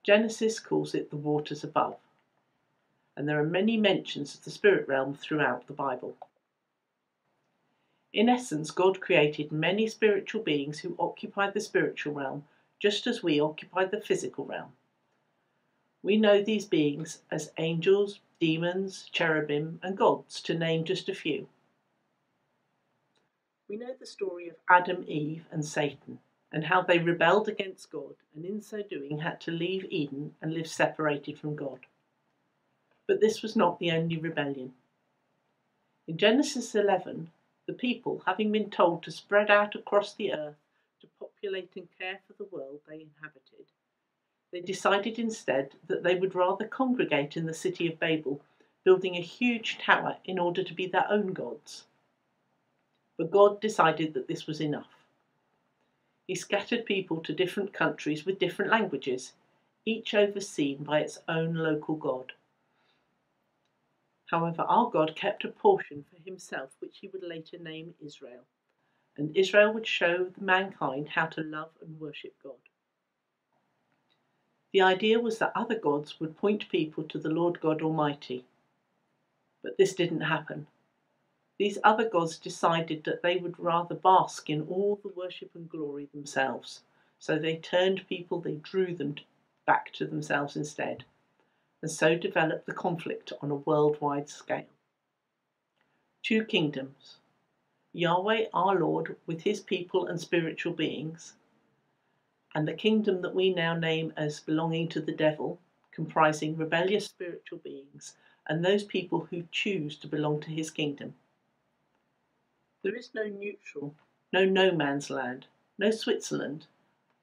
Genesis 0.01 0.61
calls 0.61 0.95
it 0.95 1.09
the 1.09 1.17
waters 1.17 1.65
above, 1.65 1.97
and 3.17 3.27
there 3.27 3.41
are 3.41 3.45
many 3.45 3.75
mentions 3.75 4.33
of 4.33 4.45
the 4.45 4.49
spirit 4.49 4.87
realm 4.87 5.13
throughout 5.13 5.67
the 5.67 5.73
Bible. 5.73 6.15
In 8.13 8.29
essence, 8.29 8.71
God 8.71 9.01
created 9.01 9.51
many 9.51 9.87
spiritual 9.87 10.41
beings 10.41 10.79
who 10.79 10.95
occupied 10.97 11.53
the 11.53 11.59
spiritual 11.59 12.13
realm 12.13 12.45
just 12.79 13.07
as 13.07 13.23
we 13.23 13.39
occupy 13.39 13.85
the 13.85 14.01
physical 14.01 14.45
realm. 14.45 14.73
We 16.03 16.17
know 16.17 16.41
these 16.41 16.65
beings 16.65 17.21
as 17.31 17.51
angels, 17.57 18.19
demons, 18.39 19.09
cherubim, 19.11 19.79
and 19.81 19.97
gods, 19.97 20.41
to 20.41 20.53
name 20.53 20.83
just 20.83 21.09
a 21.09 21.15
few. 21.15 21.47
We 23.67 23.75
know 23.75 23.93
the 23.99 24.05
story 24.05 24.47
of 24.47 24.55
Adam, 24.69 25.03
Eve, 25.07 25.45
and 25.51 25.65
Satan, 25.65 26.19
and 26.51 26.65
how 26.65 26.81
they 26.81 26.99
rebelled 26.99 27.49
against 27.49 27.91
God, 27.91 28.15
and 28.35 28.45
in 28.45 28.61
so 28.61 28.81
doing 28.81 29.19
had 29.19 29.41
to 29.41 29.51
leave 29.51 29.85
Eden 29.89 30.35
and 30.41 30.53
live 30.53 30.67
separated 30.67 31.37
from 31.37 31.55
God. 31.55 31.79
But 33.07 33.19
this 33.19 33.41
was 33.41 33.55
not 33.55 33.79
the 33.79 33.91
only 33.91 34.17
rebellion. 34.17 34.73
In 36.07 36.17
Genesis 36.17 36.75
11, 36.75 37.31
the 37.65 37.73
people, 37.73 38.21
having 38.25 38.51
been 38.51 38.69
told 38.69 39.03
to 39.03 39.11
spread 39.11 39.51
out 39.51 39.75
across 39.75 40.13
the 40.13 40.31
earth 40.31 40.55
populate 41.37 41.75
and 41.75 41.87
care 41.99 42.19
for 42.25 42.33
the 42.33 42.49
world 42.55 42.79
they 42.87 42.95
inhabited, 42.95 43.71
they 44.51 44.61
decided 44.61 45.19
instead 45.19 45.71
that 45.87 46.03
they 46.03 46.15
would 46.15 46.33
rather 46.33 46.67
congregate 46.67 47.37
in 47.37 47.45
the 47.45 47.53
city 47.53 47.87
of 47.87 47.99
Babel, 47.99 48.41
building 48.83 49.15
a 49.15 49.21
huge 49.21 49.77
tower 49.77 50.17
in 50.25 50.39
order 50.39 50.63
to 50.63 50.73
be 50.73 50.87
their 50.87 51.05
own 51.09 51.33
gods. 51.33 51.85
But 53.17 53.31
God 53.31 53.61
decided 53.61 54.13
that 54.13 54.27
this 54.27 54.47
was 54.47 54.61
enough. 54.61 55.05
He 56.25 56.35
scattered 56.35 56.85
people 56.85 57.21
to 57.21 57.33
different 57.33 57.73
countries 57.73 58.25
with 58.25 58.39
different 58.39 58.71
languages, 58.71 59.33
each 59.85 60.13
overseen 60.13 60.83
by 60.83 61.01
its 61.01 61.19
own 61.27 61.53
local 61.53 61.95
god. 61.95 62.33
However, 64.31 64.63
our 64.63 64.89
God 64.89 65.15
kept 65.15 65.45
a 65.45 65.49
portion 65.49 66.03
for 66.09 66.21
himself, 66.21 66.71
which 66.79 66.97
he 66.99 67.07
would 67.07 67.23
later 67.23 67.57
name 67.57 67.93
Israel 68.01 68.43
and 69.17 69.35
Israel 69.35 69.73
would 69.73 69.87
show 69.87 70.31
mankind 70.39 71.09
how 71.09 71.25
to 71.27 71.41
love 71.41 71.71
and 71.81 71.99
worship 71.99 72.35
God. 72.43 72.53
The 74.73 74.81
idea 74.81 75.19
was 75.19 75.39
that 75.39 75.53
other 75.55 75.77
gods 75.77 76.19
would 76.19 76.37
point 76.37 76.69
people 76.69 77.03
to 77.05 77.17
the 77.17 77.29
Lord 77.29 77.59
God 77.59 77.81
Almighty. 77.81 78.45
But 79.63 79.77
this 79.77 79.95
didn't 79.95 80.21
happen. 80.21 80.67
These 81.57 81.79
other 81.83 82.07
gods 82.07 82.37
decided 82.37 83.03
that 83.05 83.23
they 83.23 83.37
would 83.37 83.57
rather 83.57 83.95
bask 83.95 84.49
in 84.49 84.61
all 84.67 84.99
the 85.01 85.09
worship 85.09 85.49
and 85.55 85.67
glory 85.67 86.07
themselves. 86.13 86.81
So 87.17 87.39
they 87.39 87.57
turned 87.57 88.07
people, 88.07 88.39
they 88.39 88.55
drew 88.55 88.95
them 88.95 89.15
back 89.65 89.91
to 89.93 90.05
themselves 90.05 90.55
instead, 90.55 91.03
and 91.81 91.89
so 91.89 92.15
developed 92.15 92.67
the 92.67 92.73
conflict 92.73 93.33
on 93.41 93.49
a 93.49 93.55
worldwide 93.55 94.29
scale. 94.29 94.69
Two 96.23 96.43
kingdoms, 96.43 97.17
Yahweh 97.93 98.47
our 98.53 98.79
Lord 98.79 99.15
with 99.25 99.41
his 99.41 99.59
people 99.61 100.07
and 100.07 100.19
spiritual 100.19 100.73
beings, 100.73 101.35
and 102.53 102.67
the 102.67 102.73
kingdom 102.73 103.21
that 103.21 103.35
we 103.35 103.53
now 103.53 103.75
name 103.75 104.13
as 104.17 104.39
belonging 104.39 104.87
to 104.89 105.01
the 105.01 105.11
devil, 105.11 105.59
comprising 105.91 106.55
rebellious 106.55 107.05
spiritual 107.05 107.59
beings 107.59 108.15
and 108.47 108.63
those 108.63 108.83
people 108.83 109.27
who 109.29 109.43
choose 109.51 109.97
to 109.97 110.07
belong 110.07 110.39
to 110.41 110.49
his 110.49 110.71
kingdom. 110.71 111.15
There 112.83 112.95
is 112.95 113.13
no 113.13 113.23
neutral, 113.23 113.95
no 114.31 114.45
no 114.45 114.71
man's 114.71 115.09
land, 115.09 115.47
no 115.77 115.91
Switzerland, 115.91 116.67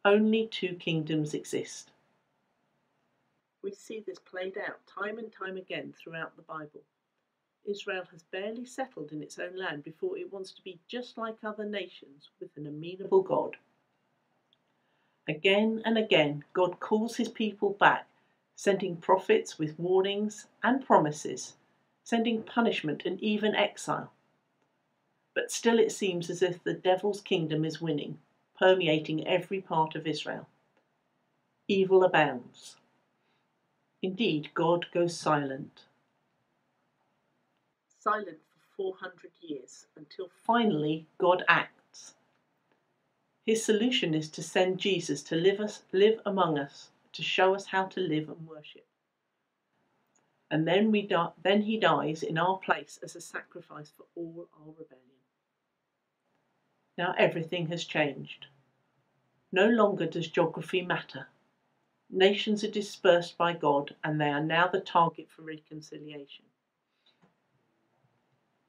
only 0.04 0.46
two 0.46 0.74
kingdoms 0.74 1.32
exist. 1.32 1.90
We 3.62 3.72
see 3.72 4.00
this 4.00 4.18
played 4.18 4.58
out 4.58 4.86
time 4.86 5.18
and 5.18 5.32
time 5.32 5.56
again 5.56 5.94
throughout 5.96 6.36
the 6.36 6.42
Bible. 6.42 6.82
Israel 7.66 8.04
has 8.12 8.22
barely 8.22 8.64
settled 8.64 9.12
in 9.12 9.22
its 9.22 9.38
own 9.38 9.56
land 9.56 9.84
before 9.84 10.18
it 10.18 10.32
wants 10.32 10.52
to 10.52 10.62
be 10.62 10.78
just 10.86 11.16
like 11.16 11.36
other 11.42 11.64
nations 11.64 12.30
with 12.40 12.50
an 12.56 12.66
amenable 12.66 13.22
God. 13.22 13.56
Again 15.26 15.80
and 15.84 15.96
again, 15.96 16.44
God 16.52 16.80
calls 16.80 17.16
his 17.16 17.28
people 17.28 17.70
back, 17.70 18.06
sending 18.54 18.96
prophets 18.96 19.58
with 19.58 19.78
warnings 19.78 20.46
and 20.62 20.84
promises, 20.84 21.54
sending 22.02 22.42
punishment 22.42 23.02
and 23.06 23.18
even 23.20 23.54
exile. 23.54 24.12
But 25.34 25.50
still, 25.50 25.78
it 25.78 25.90
seems 25.90 26.28
as 26.28 26.42
if 26.42 26.62
the 26.62 26.74
devil's 26.74 27.20
kingdom 27.20 27.64
is 27.64 27.80
winning, 27.80 28.18
permeating 28.58 29.26
every 29.26 29.60
part 29.60 29.94
of 29.94 30.06
Israel. 30.06 30.46
Evil 31.66 32.04
abounds. 32.04 32.76
Indeed, 34.02 34.50
God 34.52 34.86
goes 34.92 35.16
silent 35.16 35.84
silent 38.04 38.38
for 38.76 38.92
400 38.98 39.30
years 39.40 39.86
until 39.96 40.28
finally 40.46 41.06
God 41.16 41.42
acts. 41.48 42.14
His 43.46 43.64
solution 43.64 44.14
is 44.14 44.28
to 44.30 44.42
send 44.42 44.78
Jesus 44.78 45.22
to 45.24 45.36
live, 45.36 45.58
us, 45.58 45.84
live 45.90 46.20
among 46.26 46.58
us, 46.58 46.90
to 47.14 47.22
show 47.22 47.54
us 47.54 47.66
how 47.66 47.86
to 47.86 48.00
live 48.00 48.28
and 48.28 48.46
worship. 48.46 48.86
And 50.50 50.68
then, 50.68 50.90
we 50.90 51.02
di- 51.02 51.32
then 51.42 51.62
he 51.62 51.78
dies 51.78 52.22
in 52.22 52.36
our 52.36 52.58
place 52.58 52.98
as 53.02 53.16
a 53.16 53.20
sacrifice 53.22 53.90
for 53.96 54.04
all 54.14 54.48
our 54.60 54.68
rebellion. 54.68 55.00
Now 56.98 57.14
everything 57.18 57.68
has 57.68 57.84
changed. 57.84 58.46
No 59.50 59.66
longer 59.66 60.06
does 60.06 60.28
geography 60.28 60.82
matter. 60.82 61.26
Nations 62.10 62.62
are 62.62 62.70
dispersed 62.70 63.38
by 63.38 63.54
God 63.54 63.96
and 64.04 64.20
they 64.20 64.28
are 64.28 64.44
now 64.44 64.68
the 64.68 64.80
target 64.80 65.28
for 65.30 65.42
reconciliation. 65.42 66.44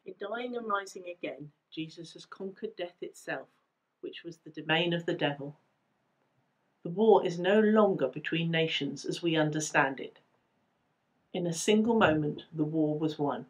In 0.06 0.14
dying 0.20 0.56
and 0.56 0.68
rising 0.68 1.06
again, 1.10 1.52
Jesus 1.72 2.14
has 2.14 2.26
conquered 2.26 2.76
death 2.76 3.02
itself, 3.02 3.48
which 4.02 4.24
was 4.24 4.38
the 4.38 4.52
domain 4.52 4.94
of 4.94 5.06
the 5.06 5.14
devil. 5.14 5.58
The 6.84 6.90
war 6.90 7.26
is 7.26 7.40
no 7.40 7.60
longer 7.60 8.08
between 8.08 8.52
nations 8.52 9.06
as 9.06 9.24
we 9.24 9.36
understand 9.36 10.00
it. 10.00 10.20
In 11.34 11.48
a 11.48 11.54
single 11.54 11.96
moment, 11.96 12.44
the 12.54 12.64
war 12.64 12.98
was 12.98 13.18
won. 13.18 13.48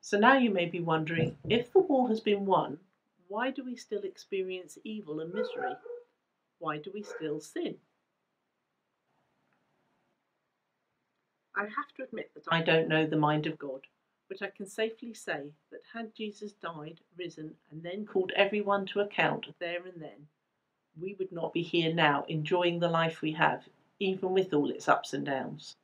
So 0.00 0.18
now 0.18 0.38
you 0.38 0.50
may 0.50 0.64
be 0.64 0.80
wondering 0.80 1.36
if 1.48 1.72
the 1.72 1.80
war 1.80 2.08
has 2.08 2.20
been 2.20 2.46
won, 2.46 2.78
why 3.28 3.50
do 3.50 3.62
we 3.62 3.76
still 3.76 4.02
experience 4.02 4.78
evil 4.82 5.20
and 5.20 5.32
misery? 5.32 5.74
Why 6.58 6.78
do 6.78 6.90
we 6.92 7.02
still 7.02 7.38
sin? 7.38 7.76
I 11.54 11.62
have 11.62 11.94
to 11.96 12.04
admit 12.04 12.30
that 12.34 12.44
I 12.50 12.62
don't 12.62 12.88
know 12.88 13.06
the 13.06 13.16
mind 13.16 13.46
of 13.46 13.58
God, 13.58 13.82
but 14.30 14.42
I 14.42 14.50
can 14.50 14.66
safely 14.66 15.12
say 15.12 15.50
that 15.72 15.80
had 15.92 16.14
Jesus 16.14 16.52
died, 16.52 17.00
risen, 17.18 17.56
and 17.72 17.82
then 17.82 18.06
called 18.06 18.30
everyone 18.36 18.86
to 18.86 19.00
account 19.00 19.46
there 19.58 19.84
and 19.84 20.00
then, 20.00 20.28
we 20.98 21.16
would 21.18 21.32
not 21.32 21.52
be 21.52 21.62
here 21.62 21.92
now 21.92 22.24
enjoying 22.28 22.78
the 22.78 22.88
life 22.88 23.22
we 23.22 23.32
have, 23.32 23.68
even 23.98 24.30
with 24.30 24.54
all 24.54 24.70
its 24.70 24.88
ups 24.88 25.12
and 25.12 25.26
downs. 25.26 25.74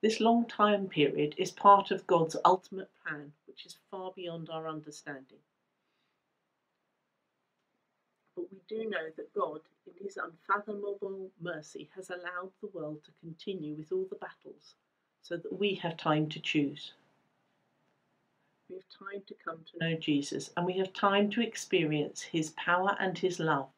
This 0.00 0.18
long 0.18 0.46
time 0.46 0.88
period 0.88 1.34
is 1.36 1.50
part 1.50 1.90
of 1.90 2.06
God's 2.06 2.36
ultimate 2.42 2.90
plan, 3.06 3.32
which 3.46 3.66
is 3.66 3.76
far 3.90 4.12
beyond 4.16 4.48
our 4.48 4.66
understanding. 4.66 5.44
But 8.34 8.50
we 8.50 8.60
do 8.66 8.88
know 8.88 9.10
that 9.16 9.34
God, 9.34 9.60
in 9.86 9.92
His 10.02 10.16
unfathomable 10.16 11.30
mercy, 11.38 11.90
has 11.94 12.08
allowed 12.08 12.52
the 12.62 12.70
world 12.72 13.04
to 13.04 13.12
continue 13.20 13.74
with 13.74 13.92
all 13.92 14.06
the 14.08 14.16
battles 14.16 14.74
so 15.24 15.36
that 15.36 15.58
we 15.58 15.74
have 15.74 15.96
time 15.96 16.28
to 16.28 16.38
choose. 16.38 16.92
We 18.68 18.76
have 18.76 19.08
time 19.10 19.22
to 19.26 19.34
come 19.44 19.58
to 19.72 19.78
know 19.78 19.96
Jesus 19.96 20.50
and 20.56 20.64
we 20.64 20.74
have 20.74 20.92
time 20.92 21.30
to 21.30 21.42
experience 21.42 22.22
His 22.22 22.50
power 22.50 22.96
and 23.00 23.18
His 23.18 23.40
love. 23.40 23.68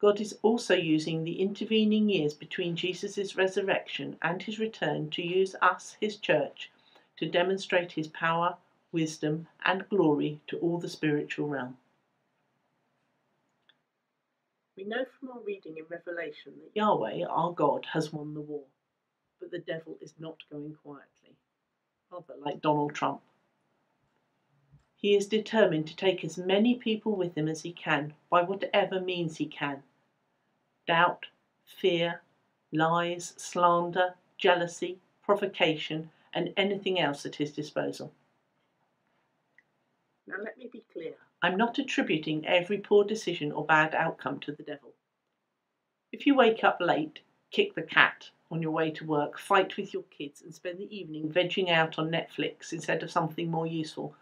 God 0.00 0.20
is 0.20 0.38
also 0.42 0.74
using 0.74 1.24
the 1.24 1.40
intervening 1.40 2.08
years 2.08 2.32
between 2.32 2.76
Jesus' 2.76 3.34
resurrection 3.34 4.16
and 4.22 4.40
his 4.40 4.60
return 4.60 5.10
to 5.10 5.22
use 5.22 5.56
us, 5.60 5.96
his 6.00 6.18
church, 6.18 6.70
to 7.16 7.28
demonstrate 7.28 7.90
his 7.92 8.06
power, 8.06 8.56
wisdom, 8.92 9.48
and 9.64 9.88
glory 9.88 10.40
to 10.46 10.58
all 10.58 10.78
the 10.78 10.88
spiritual 10.88 11.48
realm. 11.48 11.76
We 14.76 14.84
know 14.84 15.04
from 15.18 15.30
our 15.30 15.40
reading 15.40 15.76
in 15.76 15.84
Revelation 15.88 16.52
that 16.62 16.76
Yahweh, 16.76 17.24
our 17.24 17.52
God, 17.52 17.84
has 17.92 18.12
won 18.12 18.34
the 18.34 18.40
war, 18.40 18.62
but 19.40 19.50
the 19.50 19.58
devil 19.58 19.96
is 20.00 20.14
not 20.18 20.36
going 20.50 20.74
quietly, 20.82 21.36
rather 22.10 22.34
like 22.44 22.60
Donald 22.60 22.94
Trump. 22.94 23.20
He 24.96 25.14
is 25.14 25.28
determined 25.28 25.86
to 25.86 25.96
take 25.96 26.24
as 26.24 26.36
many 26.36 26.74
people 26.74 27.14
with 27.14 27.36
him 27.36 27.48
as 27.48 27.62
he 27.62 27.72
can, 27.72 28.14
by 28.30 28.42
whatever 28.42 29.00
means 29.00 29.36
he 29.36 29.46
can, 29.46 29.82
doubt, 30.86 31.26
fear, 31.64 32.22
lies, 32.72 33.34
slander, 33.36 34.14
jealousy, 34.36 34.98
provocation, 35.22 36.10
and 36.32 36.52
anything 36.56 36.98
else 36.98 37.24
at 37.24 37.36
his 37.36 37.52
disposal. 37.52 38.12
Now, 40.26 40.36
let 40.42 40.58
me 40.58 40.68
be 40.70 40.84
clear 40.92 41.14
I'm 41.40 41.56
not 41.56 41.78
attributing 41.78 42.46
every 42.46 42.78
poor 42.78 43.04
decision 43.04 43.52
or 43.52 43.64
bad 43.64 43.94
outcome 43.94 44.40
to 44.40 44.52
the 44.52 44.64
devil. 44.64 44.92
If 46.10 46.26
you 46.26 46.34
wake 46.34 46.64
up 46.64 46.78
late, 46.80 47.20
kick 47.52 47.74
the 47.74 47.82
cat 47.82 48.30
on 48.50 48.62
your 48.62 48.70
way 48.70 48.90
to 48.90 49.04
work, 49.04 49.38
fight 49.38 49.76
with 49.76 49.92
your 49.92 50.04
kids, 50.04 50.42
and 50.42 50.54
spend 50.54 50.78
the 50.78 50.96
evening 50.96 51.30
vegging 51.30 51.68
out 51.70 51.98
on 51.98 52.10
Netflix 52.10 52.72
instead 52.72 53.02
of 53.02 53.10
something 53.10 53.50
more 53.50 53.66
useful, 53.66 54.14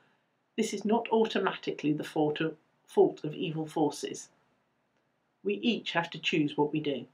this 0.57 0.73
is 0.73 0.85
not 0.85 1.09
automatically 1.11 1.93
the 1.93 2.05
fault 2.05 2.41
of, 2.41 2.57
evil 3.35 3.67
forces. 3.67 4.31
We 5.45 5.55
each 5.55 5.93
have 5.93 6.09
to 6.11 6.19
choose 6.19 6.57
what 6.57 6.73
we 6.73 6.81
do. 6.81 7.07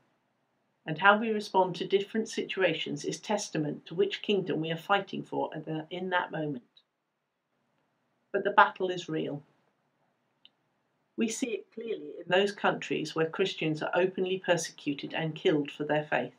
And 0.87 0.99
how 0.99 1.19
we 1.19 1.31
respond 1.31 1.77
to 1.77 1.87
different 1.87 2.29
situations 2.29 3.05
is 3.05 3.19
testament 3.19 3.87
to 3.87 3.95
which 3.95 4.23
kingdom 4.23 4.61
we 4.61 4.71
are 4.71 4.77
fighting 4.77 5.23
for 5.23 5.51
in 5.91 6.11
that 6.11 6.31
moment. 6.31 6.65
But 8.33 8.45
the 8.45 8.51
battle 8.51 8.91
is 8.91 9.09
real. 9.09 9.43
We 11.17 11.29
see 11.29 11.51
it 11.51 11.73
clearly 11.73 12.13
in 12.19 12.25
those 12.27 12.53
countries 12.53 13.15
where 13.15 13.29
Christians 13.29 13.83
are 13.83 13.91
openly 13.95 14.39
persecuted 14.39 15.15
and 15.15 15.35
killed 15.35 15.71
for 15.71 15.85
their 15.85 16.05
faith. 16.05 16.35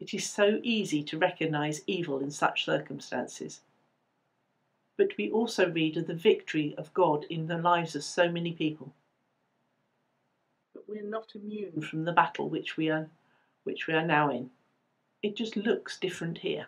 It 0.00 0.14
is 0.14 0.28
so 0.28 0.60
easy 0.62 1.02
to 1.04 1.18
recognize 1.18 1.82
evil 1.86 2.20
in 2.20 2.30
such 2.30 2.64
circumstances. 2.64 3.62
But 4.98 5.16
we 5.18 5.30
also 5.30 5.70
read 5.70 5.96
of 5.96 6.06
the 6.08 6.14
victory 6.14 6.74
of 6.78 6.94
God 6.94 7.24
in 7.30 7.46
the 7.48 7.58
lives 7.58 7.96
of 7.96 8.04
so 8.04 8.30
many 8.30 8.52
people 8.52 8.92
But 10.74 10.88
we're 10.88 11.02
not 11.04 11.34
immune 11.34 11.82
from 11.82 12.04
the 12.04 12.12
battle 12.12 12.48
which 12.48 12.76
we 12.76 12.90
are 12.90 13.08
which 13.64 13.86
we 13.86 13.94
are 13.94 14.06
now 14.06 14.30
in. 14.30 14.50
It 15.22 15.36
just 15.36 15.56
looks 15.56 15.98
different 15.98 16.38
here. 16.38 16.66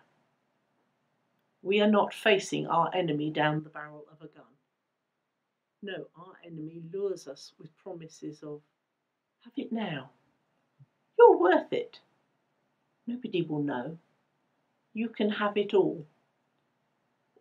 We 1.62 1.80
are 1.80 1.90
not 1.90 2.14
facing 2.14 2.66
our 2.68 2.90
enemy 2.94 3.30
down 3.30 3.62
the 3.64 3.70
barrel 3.70 4.06
of 4.12 4.22
a 4.22 4.28
gun. 4.32 4.46
No, 5.82 6.06
our 6.16 6.34
enemy 6.44 6.82
lures 6.92 7.28
us 7.28 7.52
with 7.58 7.76
promises 7.78 8.42
of, 8.42 8.62
have 9.44 9.52
it 9.56 9.72
now. 9.72 10.10
You're 11.18 11.38
worth 11.38 11.72
it. 11.72 12.00
Nobody 13.06 13.42
will 13.42 13.62
know. 13.62 13.98
You 14.92 15.08
can 15.08 15.30
have 15.30 15.56
it 15.56 15.74
all. 15.74 16.06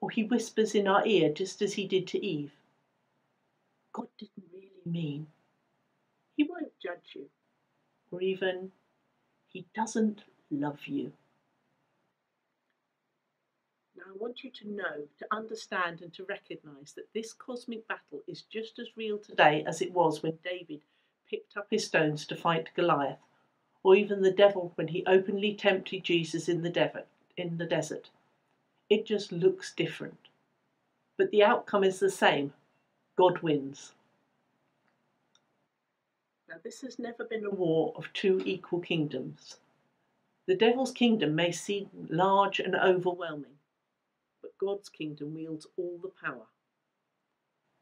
Or 0.02 0.10
he 0.10 0.24
whispers 0.24 0.76
in 0.76 0.88
our 0.88 1.06
ear 1.08 1.32
just 1.32 1.62
as 1.62 1.74
he 1.74 1.88
did 1.88 2.06
to 2.08 2.24
Eve. 2.24 2.52
God 3.94 4.08
didn't 4.20 4.46
really 4.54 4.72
mean. 4.86 5.28
He 6.36 6.44
won't 6.44 6.72
judge 6.84 7.16
you, 7.16 7.26
or 8.12 8.22
even 8.22 8.72
he 9.48 9.66
doesn't 9.74 10.24
love 10.52 10.86
you. 10.86 11.14
Now, 13.96 14.04
I 14.14 14.18
want 14.18 14.44
you 14.44 14.52
to 14.52 14.70
know, 14.70 15.08
to 15.18 15.26
understand, 15.32 16.02
and 16.02 16.14
to 16.14 16.26
recognize 16.26 16.92
that 16.98 17.14
this 17.14 17.32
cosmic 17.32 17.88
battle 17.88 18.22
is 18.28 18.42
just 18.42 18.78
as 18.80 18.98
real 18.98 19.18
today 19.18 19.64
as 19.66 19.82
it 19.82 19.94
was 19.94 20.22
when 20.22 20.38
David 20.44 20.82
picked 21.30 21.56
up 21.56 21.68
his 21.70 21.86
stones 21.86 22.28
to 22.28 22.36
fight 22.36 22.70
Goliath, 22.76 23.25
or 23.86 23.96
even 23.96 24.24
the 24.24 24.32
devil 24.32 24.72
when 24.74 24.88
he 24.88 25.06
openly 25.06 25.54
tempted 25.54 26.04
Jesus 26.04 26.50
in 26.50 26.64
the, 26.64 26.72
desert. 26.72 27.06
in 27.38 27.56
the 27.60 27.68
desert. 27.68 28.10
It 28.90 29.06
just 29.06 29.32
looks 29.32 29.76
different. 29.76 30.18
But 31.20 31.30
the 31.30 31.44
outcome 31.44 31.84
is 31.84 32.00
the 32.00 32.10
same 32.10 32.52
God 33.16 33.44
wins. 33.44 33.94
Now, 36.50 36.56
this 36.64 36.82
has 36.82 36.98
never 36.98 37.26
been 37.26 37.46
a 37.46 37.52
war 37.52 37.94
of 37.96 38.12
two 38.12 38.42
equal 38.44 38.80
kingdoms. 38.80 39.58
The 40.48 40.56
devil's 40.56 40.92
kingdom 40.92 41.36
may 41.36 41.52
seem 41.52 41.88
large 42.10 42.60
and 42.60 42.76
overwhelming, 42.76 43.60
but 44.42 44.58
God's 44.58 44.90
kingdom 44.90 45.36
wields 45.36 45.68
all 45.78 46.00
the 46.02 46.12
power. 46.24 46.48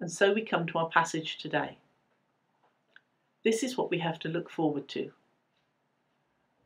And 0.01 0.11
so 0.11 0.33
we 0.33 0.41
come 0.41 0.67
to 0.67 0.79
our 0.79 0.89
passage 0.89 1.37
today. 1.37 1.77
This 3.45 3.63
is 3.63 3.77
what 3.77 3.89
we 3.89 3.99
have 3.99 4.19
to 4.19 4.27
look 4.27 4.49
forward 4.49 4.89
to. 4.89 5.13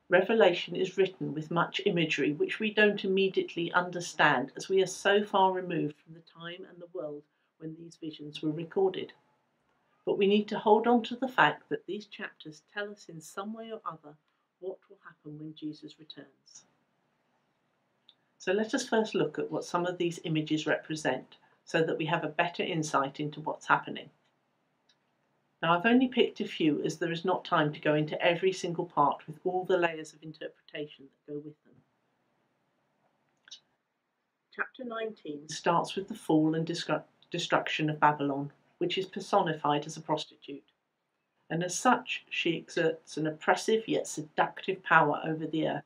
Revelation 0.10 0.76
is 0.76 0.98
written 0.98 1.34
with 1.34 1.52
much 1.52 1.82
imagery 1.86 2.32
which 2.32 2.60
we 2.60 2.74
don't 2.74 3.04
immediately 3.04 3.72
understand 3.74 4.54
as 4.56 4.70
we 4.70 4.82
are 4.82 4.88
so 4.88 5.24
far 5.24 5.52
removed 5.52 5.96
from 5.98 6.14
the 6.14 6.22
time 6.22 6.66
and 6.70 6.80
the 6.80 6.98
world 6.98 7.24
when 7.58 7.76
these 7.76 7.98
visions 7.98 8.42
were 8.42 8.52
recorded. 8.52 9.12
But 10.06 10.18
we 10.18 10.28
need 10.28 10.48
to 10.48 10.60
hold 10.60 10.88
on 10.88 11.04
to 11.04 11.18
the 11.18 11.28
fact 11.28 11.68
that 11.68 11.86
these 11.86 12.06
chapters 12.06 12.62
tell 12.74 12.90
us 12.90 13.10
in 13.10 13.20
some 13.20 13.54
way 13.54 13.72
or 13.72 13.82
other 13.86 14.16
what 14.60 14.78
will 14.90 15.00
happen 15.04 15.38
when 15.38 15.54
Jesus 15.54 16.00
returns. 16.00 16.66
So 18.38 18.54
let 18.54 18.74
us 18.74 18.88
first 18.88 19.14
look 19.14 19.38
at 19.38 19.52
what 19.52 19.66
some 19.66 19.86
of 19.86 19.98
these 19.98 20.22
images 20.24 20.66
represent 20.66 21.36
so 21.66 21.84
that 21.84 21.98
we 21.98 22.06
have 22.06 22.24
a 22.24 22.30
better 22.30 22.64
insight 22.64 23.20
into 23.20 23.42
what's 23.42 23.68
happening. 23.68 24.10
Now, 25.68 25.78
I've 25.78 25.86
only 25.86 26.08
picked 26.08 26.40
a 26.40 26.48
few 26.48 26.82
as 26.86 26.98
there 26.98 27.12
is 27.12 27.26
not 27.26 27.44
time 27.44 27.74
to 27.74 27.82
go 27.82 27.94
into 27.94 28.22
every 28.22 28.54
single 28.54 28.86
part 28.86 29.28
with 29.28 29.38
all 29.44 29.66
the 29.66 29.76
layers 29.76 30.14
of 30.14 30.24
interpretation 30.24 31.10
that 31.10 31.34
go 31.34 31.42
with 31.44 31.62
them. 31.66 31.74
Chapter 34.56 34.86
19 34.86 35.50
starts 35.50 35.98
with 35.98 36.08
the 36.08 36.16
fall 36.16 36.56
and 36.56 36.66
destruction 37.32 37.90
of 37.90 38.00
Babylon, 38.00 38.50
which 38.78 38.98
is 38.98 39.08
personified 39.08 39.86
as 39.86 39.98
a 39.98 40.02
prostitute. 40.02 40.72
And 41.50 41.62
as 41.62 41.78
such, 41.78 42.24
she 42.30 42.56
exerts 42.56 43.18
an 43.18 43.28
oppressive 43.28 43.90
yet 43.90 44.08
seductive 44.08 44.82
power 44.84 45.20
over 45.26 45.46
the 45.46 45.68
earth. 45.68 45.84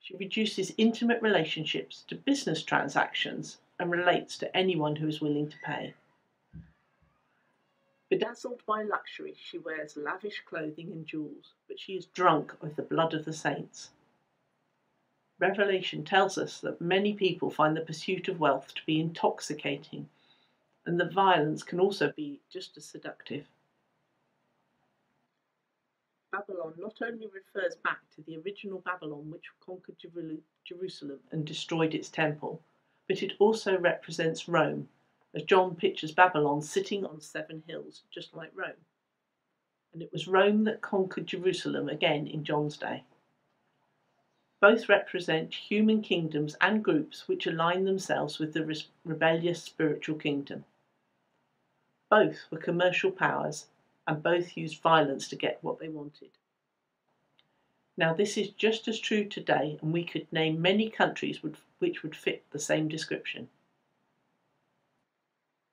She 0.00 0.16
reduces 0.16 0.74
intimate 0.76 1.22
relationships 1.22 2.02
to 2.08 2.16
business 2.16 2.64
transactions 2.64 3.58
and 3.78 3.88
relates 3.88 4.36
to 4.38 4.56
anyone 4.56 4.96
who 4.96 5.06
is 5.06 5.20
willing 5.20 5.48
to 5.48 5.56
pay. 5.64 5.94
Bedazzled 8.14 8.64
by 8.64 8.84
luxury, 8.84 9.34
she 9.36 9.58
wears 9.58 9.96
lavish 9.96 10.40
clothing 10.46 10.92
and 10.92 11.04
jewels, 11.04 11.54
but 11.66 11.80
she 11.80 11.94
is 11.96 12.06
drunk 12.06 12.54
with 12.62 12.76
the 12.76 12.82
blood 12.82 13.12
of 13.12 13.24
the 13.24 13.32
saints. 13.32 13.90
Revelation 15.40 16.04
tells 16.04 16.38
us 16.38 16.60
that 16.60 16.80
many 16.80 17.14
people 17.14 17.50
find 17.50 17.76
the 17.76 17.80
pursuit 17.80 18.28
of 18.28 18.38
wealth 18.38 18.72
to 18.76 18.86
be 18.86 19.00
intoxicating 19.00 20.08
and 20.86 21.00
the 21.00 21.08
violence 21.08 21.64
can 21.64 21.80
also 21.80 22.12
be 22.12 22.38
just 22.48 22.76
as 22.76 22.84
seductive. 22.84 23.48
Babylon 26.30 26.74
not 26.78 27.02
only 27.02 27.26
refers 27.26 27.74
back 27.82 27.98
to 28.14 28.22
the 28.22 28.38
original 28.38 28.78
Babylon 28.78 29.28
which 29.28 29.50
conquered 29.58 29.96
Jerusalem 30.64 31.18
and 31.32 31.44
destroyed 31.44 31.94
its 31.94 32.10
temple, 32.10 32.62
but 33.08 33.24
it 33.24 33.32
also 33.40 33.76
represents 33.76 34.48
Rome, 34.48 34.88
as 35.34 35.42
John 35.42 35.74
pictures 35.74 36.12
Babylon 36.12 36.62
sitting 36.62 37.04
on 37.04 37.20
seven 37.20 37.62
hills, 37.66 38.02
just 38.10 38.34
like 38.34 38.52
Rome. 38.54 38.72
And 39.92 40.02
it 40.02 40.12
was 40.12 40.28
Rome 40.28 40.64
that 40.64 40.80
conquered 40.80 41.26
Jerusalem 41.26 41.88
again 41.88 42.26
in 42.26 42.44
John's 42.44 42.76
day. 42.76 43.04
Both 44.60 44.88
represent 44.88 45.52
human 45.52 46.02
kingdoms 46.02 46.56
and 46.60 46.82
groups 46.82 47.28
which 47.28 47.46
align 47.46 47.84
themselves 47.84 48.38
with 48.38 48.54
the 48.54 48.82
rebellious 49.04 49.62
spiritual 49.62 50.16
kingdom. 50.16 50.64
Both 52.10 52.46
were 52.50 52.58
commercial 52.58 53.10
powers 53.10 53.66
and 54.06 54.22
both 54.22 54.56
used 54.56 54.80
violence 54.80 55.28
to 55.28 55.36
get 55.36 55.58
what 55.62 55.78
they 55.78 55.88
wanted. 55.88 56.30
Now, 57.96 58.12
this 58.12 58.36
is 58.36 58.50
just 58.50 58.88
as 58.88 58.98
true 58.98 59.24
today, 59.24 59.78
and 59.80 59.92
we 59.92 60.04
could 60.04 60.32
name 60.32 60.60
many 60.60 60.90
countries 60.90 61.42
would, 61.42 61.56
which 61.78 62.02
would 62.02 62.16
fit 62.16 62.44
the 62.50 62.58
same 62.58 62.88
description. 62.88 63.48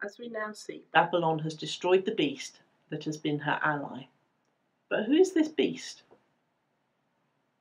As 0.03 0.17
we 0.17 0.29
now 0.29 0.51
see, 0.51 0.83
Babylon 0.91 1.37
has 1.39 1.53
destroyed 1.53 2.05
the 2.05 2.15
beast 2.15 2.59
that 2.89 3.03
has 3.03 3.17
been 3.17 3.37
her 3.37 3.59
ally. 3.61 4.07
But 4.89 5.05
who 5.05 5.13
is 5.13 5.33
this 5.33 5.47
beast? 5.47 6.01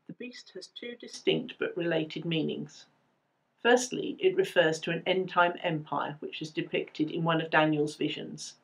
The 0.07 0.15
beast 0.15 0.53
has 0.55 0.69
two 0.69 0.97
distinct 0.97 1.57
but 1.59 1.77
related 1.77 2.25
meanings. 2.25 2.87
Firstly, 3.63 4.17
it 4.19 4.37
refers 4.37 4.81
to 4.81 4.91
an 4.91 5.03
end 5.05 5.29
time 5.29 5.59
empire 5.63 6.17
which 6.21 6.41
is 6.41 6.51
depicted 6.51 7.11
in 7.11 7.25
one 7.25 7.43
of 7.43 7.51
Daniel's 7.51 7.97
visions. 7.97 8.55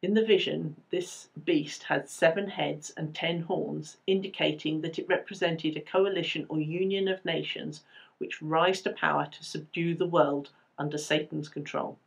In 0.00 0.14
the 0.14 0.24
vision, 0.24 0.76
this 0.90 1.28
beast 1.44 1.82
had 1.82 2.08
seven 2.08 2.48
heads 2.48 2.90
and 2.90 3.12
ten 3.12 3.42
horns, 3.42 3.96
indicating 4.06 4.80
that 4.82 4.96
it 4.96 5.08
represented 5.08 5.76
a 5.76 5.80
coalition 5.80 6.46
or 6.48 6.60
union 6.60 7.08
of 7.08 7.24
nations 7.24 7.82
which 8.18 8.40
rise 8.40 8.80
to 8.82 8.90
power 8.90 9.26
to 9.26 9.44
subdue 9.44 9.96
the 9.96 10.06
world 10.06 10.50
under 10.78 10.98
Satan's 10.98 11.48
control. 11.48 11.98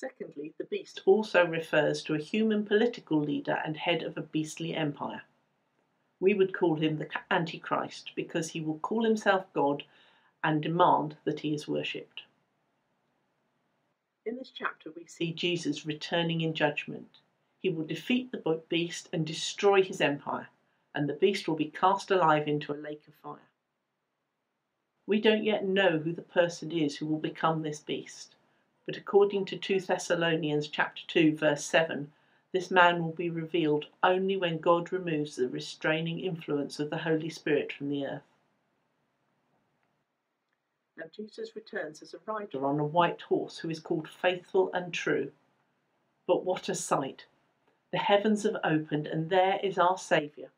Secondly, 0.00 0.54
the 0.56 0.64
beast 0.64 1.02
also 1.04 1.44
refers 1.44 2.02
to 2.04 2.14
a 2.14 2.18
human 2.18 2.64
political 2.64 3.20
leader 3.20 3.60
and 3.66 3.76
head 3.76 4.02
of 4.02 4.16
a 4.16 4.22
beastly 4.22 4.74
empire. 4.74 5.24
We 6.18 6.32
would 6.32 6.54
call 6.54 6.76
him 6.76 6.96
the 6.96 7.10
Antichrist 7.30 8.12
because 8.14 8.48
he 8.48 8.62
will 8.62 8.78
call 8.78 9.04
himself 9.04 9.52
God 9.52 9.84
and 10.42 10.62
demand 10.62 11.18
that 11.24 11.40
he 11.40 11.52
is 11.52 11.68
worshipped. 11.68 12.22
In 14.24 14.36
this 14.36 14.48
chapter, 14.48 14.90
we 14.90 15.04
see 15.04 15.34
Jesus 15.34 15.84
returning 15.84 16.40
in 16.40 16.54
judgment. 16.54 17.18
He 17.58 17.68
will 17.68 17.84
defeat 17.84 18.32
the 18.32 18.62
beast 18.70 19.10
and 19.12 19.26
destroy 19.26 19.82
his 19.82 20.00
empire, 20.00 20.48
and 20.94 21.10
the 21.10 21.12
beast 21.12 21.46
will 21.46 21.56
be 21.56 21.70
cast 21.70 22.10
alive 22.10 22.48
into 22.48 22.72
a 22.72 22.74
lake 22.74 23.06
of 23.06 23.12
fire. 23.16 23.50
We 25.06 25.20
don't 25.20 25.44
yet 25.44 25.66
know 25.66 25.98
who 25.98 26.14
the 26.14 26.22
person 26.22 26.72
is 26.72 26.96
who 26.96 27.04
will 27.04 27.18
become 27.18 27.60
this 27.60 27.80
beast, 27.80 28.34
but 28.86 28.96
according 28.96 29.44
to 29.44 29.56
2 29.56 29.80
Thessalonians 29.80 30.68
chapter 30.68 31.02
2 31.06 31.36
verse 31.36 31.64
7, 31.64 32.12
this 32.52 32.70
man 32.70 33.02
will 33.02 33.12
be 33.12 33.30
revealed 33.30 33.86
only 34.02 34.36
when 34.36 34.58
God 34.58 34.92
removes 34.92 35.36
the 35.36 35.48
restraining 35.48 36.20
influence 36.20 36.80
of 36.80 36.90
the 36.90 36.98
Holy 36.98 37.28
Spirit 37.28 37.72
from 37.72 37.88
the 37.90 38.06
earth. 38.06 38.22
Now 40.96 41.04
Jesus 41.14 41.54
returns 41.54 42.02
as 42.02 42.12
a 42.12 42.18
rider 42.26 42.66
on 42.66 42.80
a 42.80 42.84
white 42.84 43.22
horse 43.22 43.58
who 43.58 43.70
is 43.70 43.80
called 43.80 44.08
Faithful 44.08 44.70
and 44.74 44.92
True. 44.92 45.32
But 46.26 46.44
what 46.44 46.68
a 46.68 46.74
sight! 46.74 47.26
The 47.92 47.98
heavens 47.98 48.42
have 48.42 48.56
opened, 48.62 49.06
and 49.06 49.30
there 49.30 49.58
is 49.62 49.78
our 49.78 49.96
Saviour. 49.96 50.50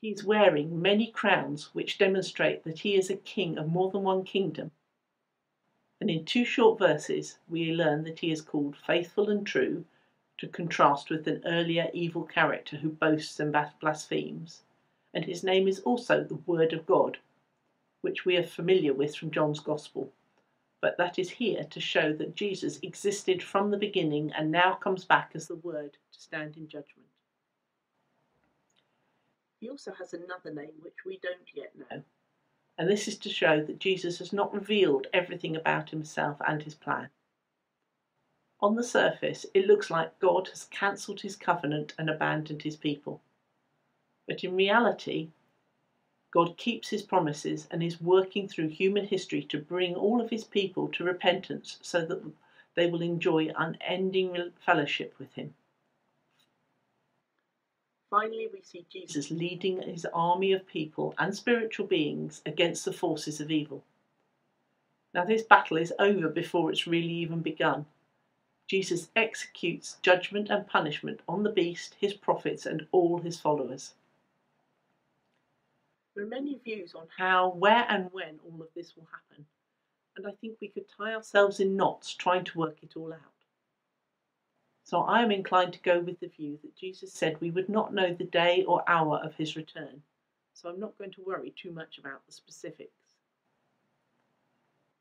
He 0.00 0.10
is 0.10 0.24
wearing 0.24 0.82
many 0.82 1.10
crowns 1.10 1.74
which 1.74 1.98
demonstrate 1.98 2.64
that 2.64 2.80
he 2.80 2.96
is 2.96 3.08
a 3.08 3.16
king 3.16 3.56
of 3.56 3.68
more 3.68 3.90
than 3.90 4.02
one 4.02 4.24
kingdom. 4.24 4.70
And 6.04 6.10
in 6.10 6.26
two 6.26 6.44
short 6.44 6.78
verses, 6.78 7.38
we 7.48 7.72
learn 7.72 8.04
that 8.04 8.18
he 8.18 8.30
is 8.30 8.42
called 8.42 8.76
Faithful 8.76 9.30
and 9.30 9.46
True 9.46 9.86
to 10.36 10.46
contrast 10.46 11.08
with 11.08 11.26
an 11.26 11.40
earlier 11.46 11.88
evil 11.94 12.24
character 12.24 12.76
who 12.76 12.90
boasts 12.90 13.40
and 13.40 13.50
blasphemes. 13.80 14.64
And 15.14 15.24
his 15.24 15.42
name 15.42 15.66
is 15.66 15.80
also 15.80 16.22
the 16.22 16.34
Word 16.34 16.74
of 16.74 16.84
God 16.84 17.16
which 18.02 18.26
we 18.26 18.36
are 18.36 18.44
familiar 18.44 18.92
with 18.92 19.16
from 19.16 19.30
John's 19.30 19.60
Gospel. 19.60 20.12
But 20.82 20.98
that 20.98 21.18
is 21.18 21.30
here 21.30 21.64
to 21.64 21.80
show 21.80 22.12
that 22.12 22.34
Jesus 22.34 22.78
existed 22.82 23.42
from 23.42 23.70
the 23.70 23.78
beginning 23.78 24.30
and 24.34 24.50
now 24.50 24.74
comes 24.74 25.06
back 25.06 25.30
as 25.32 25.48
the 25.48 25.56
Word 25.56 25.96
to 26.12 26.20
stand 26.20 26.58
in 26.58 26.68
judgment. 26.68 27.08
He 29.58 29.70
also 29.70 29.94
has 29.94 30.12
another 30.12 30.52
name 30.52 30.74
which 30.82 31.06
we 31.06 31.18
don't 31.22 31.48
yet 31.54 31.72
know, 31.78 32.02
and 32.76 32.88
this 32.88 33.06
is 33.06 33.16
to 33.18 33.28
show 33.28 33.62
that 33.62 33.78
Jesus 33.78 34.18
has 34.18 34.32
not 34.32 34.52
revealed 34.52 35.06
everything 35.12 35.54
about 35.54 35.90
himself 35.90 36.38
and 36.46 36.62
his 36.62 36.74
plan. 36.74 37.08
On 38.60 38.74
the 38.74 38.82
surface, 38.82 39.46
it 39.54 39.66
looks 39.66 39.90
like 39.90 40.18
God 40.18 40.48
has 40.48 40.64
cancelled 40.64 41.20
his 41.20 41.36
covenant 41.36 41.94
and 41.98 42.08
abandoned 42.08 42.62
his 42.62 42.76
people. 42.76 43.20
But 44.26 44.42
in 44.42 44.56
reality, 44.56 45.30
God 46.32 46.56
keeps 46.56 46.88
his 46.88 47.02
promises 47.02 47.68
and 47.70 47.82
is 47.82 48.00
working 48.00 48.48
through 48.48 48.68
human 48.68 49.06
history 49.06 49.42
to 49.44 49.58
bring 49.58 49.94
all 49.94 50.20
of 50.20 50.30
his 50.30 50.44
people 50.44 50.88
to 50.88 51.04
repentance 51.04 51.78
so 51.80 52.04
that 52.06 52.22
they 52.74 52.90
will 52.90 53.02
enjoy 53.02 53.52
unending 53.56 54.52
fellowship 54.58 55.14
with 55.18 55.32
him. 55.34 55.54
Finally, 58.14 58.48
we 58.52 58.60
see 58.62 58.86
Jesus 58.88 59.32
leading 59.32 59.82
his 59.82 60.06
army 60.14 60.52
of 60.52 60.68
people 60.68 61.16
and 61.18 61.34
spiritual 61.34 61.84
beings 61.84 62.42
against 62.46 62.84
the 62.84 62.92
forces 62.92 63.40
of 63.40 63.50
evil. 63.50 63.82
Now, 65.12 65.24
this 65.24 65.42
battle 65.42 65.78
is 65.78 65.92
over 65.98 66.28
before 66.28 66.70
it's 66.70 66.86
really 66.86 67.12
even 67.12 67.40
begun. 67.40 67.86
Jesus 68.68 69.08
executes 69.16 69.96
judgment 70.00 70.48
and 70.48 70.64
punishment 70.64 71.22
on 71.26 71.42
the 71.42 71.50
beast, 71.50 71.96
his 71.98 72.14
prophets, 72.14 72.66
and 72.66 72.86
all 72.92 73.18
his 73.18 73.40
followers. 73.40 73.94
There 76.14 76.22
are 76.22 76.28
many 76.28 76.60
views 76.64 76.94
on 76.94 77.08
how, 77.18 77.50
where, 77.50 77.84
and 77.88 78.12
when 78.12 78.38
all 78.48 78.62
of 78.62 78.68
this 78.76 78.94
will 78.94 79.08
happen, 79.10 79.44
and 80.16 80.24
I 80.24 80.30
think 80.40 80.58
we 80.60 80.68
could 80.68 80.86
tie 80.96 81.14
ourselves 81.14 81.58
in 81.58 81.74
knots 81.74 82.14
trying 82.14 82.44
to 82.44 82.58
work 82.60 82.76
it 82.80 82.96
all 82.96 83.12
out. 83.12 83.33
So 84.84 85.00
I 85.00 85.22
am 85.22 85.30
inclined 85.30 85.72
to 85.72 85.80
go 85.80 86.00
with 86.00 86.20
the 86.20 86.28
view 86.28 86.58
that 86.62 86.76
Jesus 86.76 87.10
said 87.10 87.40
we 87.40 87.50
would 87.50 87.70
not 87.70 87.94
know 87.94 88.12
the 88.12 88.24
day 88.24 88.64
or 88.68 88.84
hour 88.86 89.18
of 89.24 89.34
his 89.34 89.56
return, 89.56 90.02
so 90.52 90.68
I'm 90.68 90.78
not 90.78 90.96
going 90.98 91.10
to 91.12 91.24
worry 91.24 91.54
too 91.56 91.72
much 91.72 91.96
about 91.96 92.24
the 92.26 92.32
specifics. 92.32 92.92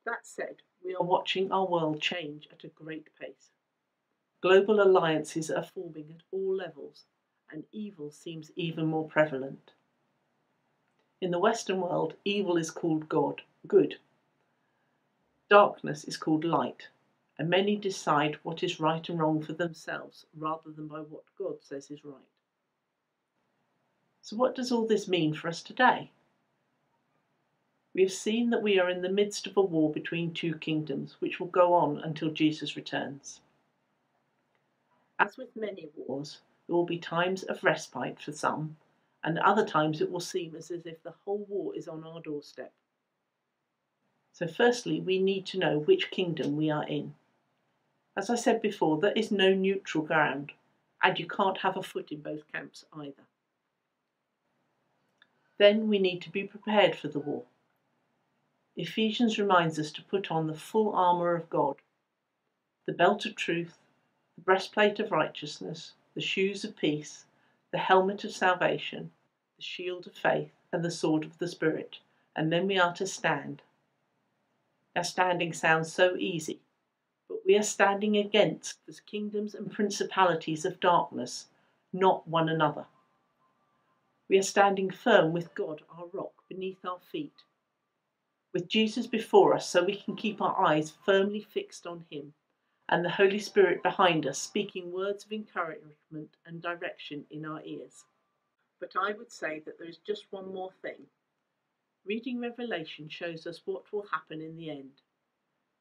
That 0.06 0.26
said, 0.26 0.56
we 0.84 0.96
are 0.96 1.04
watching 1.04 1.52
our 1.52 1.66
world 1.66 2.02
change 2.02 2.48
at 2.52 2.64
a 2.64 2.70
great 2.70 3.08
pace. 3.20 3.52
Global 4.42 4.82
alliances 4.82 5.52
are 5.52 5.64
forming 5.64 6.12
at 6.12 6.24
all 6.32 6.56
levels, 6.56 7.04
and 7.52 7.66
evil 7.74 8.10
seems 8.10 8.52
even 8.56 8.86
more 8.86 9.08
prevalent. 9.08 9.72
In 11.20 11.32
the 11.32 11.40
Western 11.40 11.82
world, 11.82 12.14
evil 12.24 12.58
is 12.58 12.72
called 12.72 13.10
God, 13.10 13.42
good. 13.68 13.98
Darkness 15.50 16.06
is 16.06 16.18
called 16.18 16.46
light, 16.46 16.88
and 17.38 17.50
many 17.50 17.76
decide 17.76 18.38
what 18.44 18.64
is 18.64 18.80
right 18.80 19.08
and 19.10 19.20
wrong 19.20 19.42
for 19.42 19.54
themselves 19.54 20.26
rather 20.38 20.72
than 20.72 20.88
by 20.88 21.00
what 21.00 21.24
God 21.38 21.58
says 21.62 21.90
is 21.90 22.06
right. 22.06 22.16
So, 24.22 24.36
what 24.36 24.56
does 24.56 24.72
all 24.72 24.88
this 24.88 25.08
mean 25.08 25.34
for 25.34 25.48
us 25.48 25.62
today? 25.62 26.12
We 27.94 28.02
have 28.02 28.12
seen 28.12 28.50
that 28.50 28.64
we 28.64 28.80
are 28.80 28.90
in 28.90 29.02
the 29.02 29.10
midst 29.10 29.46
of 29.48 29.58
a 29.58 29.62
war 29.62 29.92
between 29.92 30.34
two 30.34 30.56
kingdoms, 30.56 31.18
which 31.20 31.40
will 31.40 31.48
go 31.48 31.74
on 31.74 32.00
until 32.00 32.32
Jesus 32.32 32.76
returns. 32.76 33.42
As 35.20 35.38
with 35.38 35.56
many 35.56 35.90
wars, 35.96 36.40
there 36.68 36.76
will 36.76 36.86
be 36.86 36.98
times 36.98 37.44
of 37.44 37.64
respite 37.64 38.20
for 38.20 38.32
some 38.32 38.78
and 39.24 39.40
other 39.40 39.66
times 39.66 40.02
it 40.02 40.12
will 40.12 40.20
seem 40.20 40.56
as 40.56 40.70
if 40.70 41.02
the 41.04 41.14
whole 41.24 41.46
war 41.48 41.76
is 41.76 41.88
on 41.88 42.04
our 42.04 42.22
doorstep. 42.22 42.74
So, 44.34 44.48
firstly, 44.48 45.00
we 45.00 45.20
need 45.20 45.46
to 45.48 45.60
know 45.60 45.80
which 45.80 46.12
kingdom 46.12 46.58
we 46.58 46.70
are 46.70 46.86
in. 46.86 47.14
As 48.16 48.30
I 48.30 48.36
said 48.36 48.62
before, 48.62 49.00
there 49.00 49.14
is 49.14 49.32
no 49.32 49.54
neutral 49.54 50.04
ground, 50.04 50.52
and 51.02 51.18
you 51.18 51.28
can't 51.28 51.58
have 51.60 51.78
a 51.78 51.84
foot 51.84 52.12
in 52.12 52.22
both 52.22 52.52
camps 52.52 52.86
either. 52.94 53.24
Then 55.58 55.88
we 55.88 56.00
need 56.00 56.22
to 56.24 56.30
be 56.30 56.44
prepared 56.44 56.96
for 56.96 57.08
the 57.08 57.20
war. 57.20 57.44
Ephesians 58.76 59.38
reminds 59.38 59.78
us 59.78 59.92
to 59.92 60.04
put 60.04 60.32
on 60.32 60.48
the 60.48 60.56
full 60.56 60.94
armour 60.94 61.36
of 61.36 61.50
God 61.50 61.78
the 62.86 62.92
belt 62.92 63.26
of 63.26 63.36
truth, 63.36 63.78
the 64.36 64.42
breastplate 64.42 65.00
of 65.00 65.12
righteousness, 65.12 65.94
the 66.16 66.22
shoes 66.22 66.66
of 66.66 66.76
peace, 66.76 67.26
the 67.72 67.78
helmet 67.78 68.24
of 68.26 68.32
salvation, 68.32 69.12
the 69.56 69.64
shield 69.64 70.06
of 70.06 70.14
faith, 70.14 70.52
and 70.72 70.84
the 70.84 70.92
sword 70.92 71.24
of 71.24 71.38
the 71.38 71.48
Spirit, 71.48 72.00
and 72.36 72.52
then 72.52 72.68
we 72.68 72.78
are 72.78 72.94
to 72.94 73.08
stand. 73.08 73.62
Now, 74.96 75.04
standing 75.04 75.54
sounds 75.54 75.94
so 75.94 76.18
easy, 76.18 76.60
we 77.46 77.58
are 77.58 77.64
standing 77.64 78.18
against 78.18 78.86
the 78.86 78.98
kingdoms 79.06 79.54
and 79.54 79.72
principalities 79.72 80.66
of 80.66 80.80
darkness, 80.80 81.48
not 81.92 82.28
one 82.28 82.50
another. 82.50 82.86
We 84.30 84.38
are 84.40 84.44
standing 84.44 84.90
firm 84.90 85.34
with 85.34 85.54
God, 85.54 85.82
our 85.98 86.06
rock, 86.14 86.34
beneath 86.48 86.86
our 86.86 87.00
feet, 87.12 87.44
with 88.54 88.70
Jesus 88.70 89.08
before 89.08 89.54
us 89.54 89.70
so 89.70 89.84
we 89.84 89.96
can 89.98 90.16
keep 90.16 90.42
our 90.42 90.60
eyes 90.66 90.94
firmly 91.06 91.42
fixed 91.42 91.86
on 91.86 92.06
Him, 92.10 92.34
and 92.88 93.04
the 93.04 93.10
Holy 93.10 93.40
Spirit 93.40 93.84
behind 93.84 94.26
us 94.26 94.40
speaking 94.40 94.92
words 94.92 95.26
of 95.26 95.34
encouragement 95.34 96.30
and 96.46 96.62
direction 96.62 97.26
in 97.30 97.46
our 97.46 97.62
ears. 97.66 98.06
But 98.80 98.94
I 99.00 99.14
would 99.14 99.32
say 99.32 99.62
that 99.66 99.78
there 99.78 99.88
is 99.88 100.00
just 100.06 100.26
one 100.32 100.54
more 100.54 100.72
thing. 100.82 101.08
Reading 102.06 102.40
Revelation 102.40 103.10
shows 103.10 103.48
us 103.48 103.62
what 103.66 103.92
will 103.92 104.06
happen 104.12 104.42
in 104.42 104.58
the 104.58 104.70
end. 104.70 105.03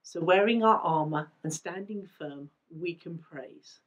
So, 0.04 0.20
wearing 0.20 0.64
our 0.64 0.78
armour 0.80 1.30
and 1.44 1.52
standing 1.52 2.06
firm, 2.06 2.50
we 2.70 2.94
can 2.94 3.18
praise. 3.18 3.78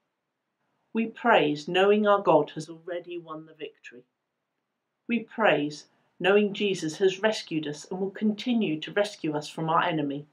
We 0.93 1.08
praise 1.08 1.67
knowing 1.67 2.08
our 2.08 2.21
God 2.21 2.51
has 2.51 2.69
already 2.69 3.17
won 3.17 3.45
the 3.45 3.54
victory. 3.54 4.06
We 5.08 5.19
praise 5.19 5.88
knowing 6.19 6.54
Jesus 6.54 6.97
has 6.97 7.21
rescued 7.21 7.67
us 7.67 7.86
and 7.91 7.99
will 7.99 8.12
continue 8.12 8.80
to 8.80 8.93
rescue 8.93 9.34
us 9.36 9.49
from 9.49 9.69
our 9.69 9.84
enemy. 9.84 10.25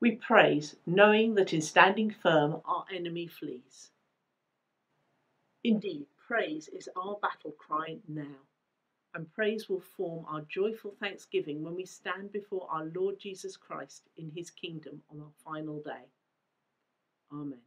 We 0.00 0.12
praise 0.12 0.76
knowing 0.86 1.34
that 1.34 1.52
in 1.52 1.60
standing 1.60 2.10
firm 2.10 2.62
our 2.64 2.86
enemy 2.90 3.26
flees. 3.26 3.90
Indeed, 5.62 6.06
praise 6.26 6.68
is 6.68 6.88
our 6.96 7.18
battle 7.20 7.52
cry 7.52 7.98
now 8.08 8.40
and 9.14 9.32
praise 9.32 9.68
will 9.68 9.80
form 9.96 10.24
our 10.28 10.42
joyful 10.42 10.94
thanksgiving 11.00 11.62
when 11.62 11.74
we 11.74 11.84
stand 11.84 12.32
before 12.32 12.66
our 12.70 12.86
Lord 12.94 13.18
Jesus 13.18 13.56
Christ 13.56 14.02
in 14.16 14.30
his 14.34 14.50
kingdom 14.50 15.02
on 15.10 15.20
our 15.20 15.32
final 15.44 15.80
day. 15.80 16.08
Amen. 17.32 17.60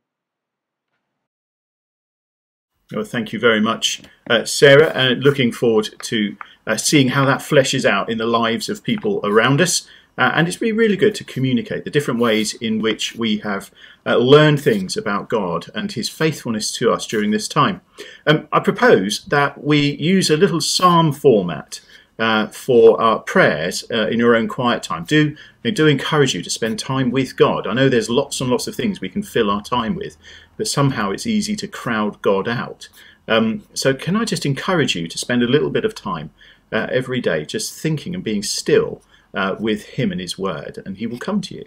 Well, 2.94 3.04
thank 3.04 3.34
you 3.34 3.40
very 3.40 3.60
much, 3.60 4.02
uh, 4.30 4.46
Sarah, 4.46 4.92
and 4.96 5.22
looking 5.22 5.52
forward 5.52 5.90
to 6.04 6.38
uh, 6.66 6.78
seeing 6.78 7.10
how 7.10 7.26
that 7.26 7.40
fleshes 7.40 7.84
out 7.84 8.10
in 8.10 8.18
the 8.18 8.26
lives 8.26 8.70
of 8.70 8.84
people 8.84 9.20
around 9.26 9.60
us. 9.60 9.88
Uh, 10.18 10.32
and 10.34 10.48
it's 10.48 10.58
been 10.58 10.76
really 10.76 10.98
good 10.98 11.14
to 11.16 11.24
communicate 11.24 11.84
the 11.84 11.92
different 11.92 12.20
ways 12.20 12.54
in 12.56 12.82
which 12.82 13.16
we 13.16 13.38
have 13.40 13.70
uh, 14.06 14.18
learned 14.18 14.62
things 14.62 14.98
about 14.98 15.30
God 15.30 15.68
and 15.76 15.92
His 15.92 16.10
faithfulness 16.10 16.72
to 16.74 16.92
us 16.92 17.06
during 17.06 17.32
this 17.32 17.48
time. 17.48 17.82
Um, 18.26 18.48
I 18.52 18.60
propose 18.60 19.26
that 19.26 19.64
we 19.64 19.96
use 19.98 20.30
a 20.30 20.38
little 20.38 20.62
psalm 20.62 21.14
format 21.14 21.82
uh, 22.20 22.48
for 22.48 23.00
our 23.00 23.20
prayers 23.20 23.84
uh, 23.92 24.08
in 24.08 24.18
your 24.18 24.36
own 24.36 24.48
quiet 24.48 24.84
time. 24.84 25.04
Do 25.04 25.36
do 25.64 25.86
encourage 25.86 26.34
you 26.34 26.42
to 26.42 26.50
spend 26.50 26.80
time 26.80 27.12
with 27.12 27.36
God. 27.36 27.68
I 27.68 27.74
know 27.74 27.90
there's 27.90 28.10
lots 28.10 28.40
and 28.40 28.50
lots 28.50 28.68
of 28.68 28.76
things 28.76 29.02
we 29.02 29.10
can 29.10 29.22
fill 29.22 29.52
our 29.52 29.62
time 29.62 29.96
with, 29.96 30.16
but 30.56 30.68
somehow 30.68 31.12
it's 31.12 31.28
easy 31.28 31.58
to 31.58 31.68
crowd 31.68 32.22
God 32.22 32.48
out. 32.48 32.88
Um, 33.28 33.64
so 33.74 33.94
can 33.94 34.16
I 34.16 34.24
just 34.24 34.46
encourage 34.46 34.96
you 34.96 35.08
to 35.10 35.18
spend 35.18 35.44
a 35.44 35.48
little 35.48 35.70
bit 35.70 35.84
of 35.84 35.94
time 35.94 36.32
uh, 36.72 36.88
every 36.90 37.20
day 37.20 37.46
just 37.46 37.74
thinking 37.80 38.16
and 38.16 38.24
being 38.24 38.44
still 38.44 39.02
uh, 39.38 39.56
with 39.60 39.86
Him 39.86 40.12
and 40.12 40.20
His 40.20 40.38
Word, 40.38 40.82
and 40.84 40.98
He 40.98 41.06
will 41.06 41.20
come 41.20 41.42
to 41.42 41.56
you. 41.56 41.66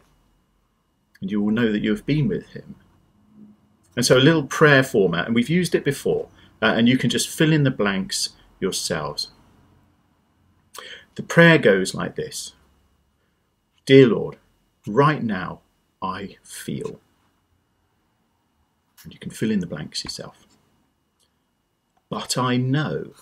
And 1.20 1.30
you 1.30 1.40
will 1.40 1.52
know 1.52 1.70
that 1.70 1.83
you 1.83 1.90
have 1.90 2.04
been 2.04 2.26
with 2.26 2.48
Him. 2.48 2.74
And 3.96 4.04
so, 4.04 4.18
a 4.18 4.18
little 4.18 4.42
prayer 4.42 4.83
format, 4.83 5.26
and 5.26 5.35
we've 5.35 5.48
used 5.48 5.74
it 5.76 5.85
before, 5.85 6.28
uh, 6.61 6.74
and 6.76 6.88
you 6.88 6.98
can 6.98 7.11
just 7.11 7.28
fill 7.28 7.52
in 7.52 7.62
the 7.62 7.70
blanks 7.70 8.30
yourselves. 8.59 9.28
The 11.14 11.22
prayer 11.22 11.59
goes 11.59 11.94
like 11.94 12.16
this 12.16 12.54
Dear 13.87 14.09
Lord, 14.09 14.37
right 14.87 15.22
now 15.22 15.61
I 16.02 16.38
feel. 16.42 17.00
And 19.04 19.12
you 19.12 19.18
can 19.18 19.30
fill 19.30 19.50
in 19.50 19.61
the 19.61 19.66
blanks 19.66 20.04
yourself. 20.04 20.46
But 22.11 22.37
I 22.37 22.56
know 22.56 23.12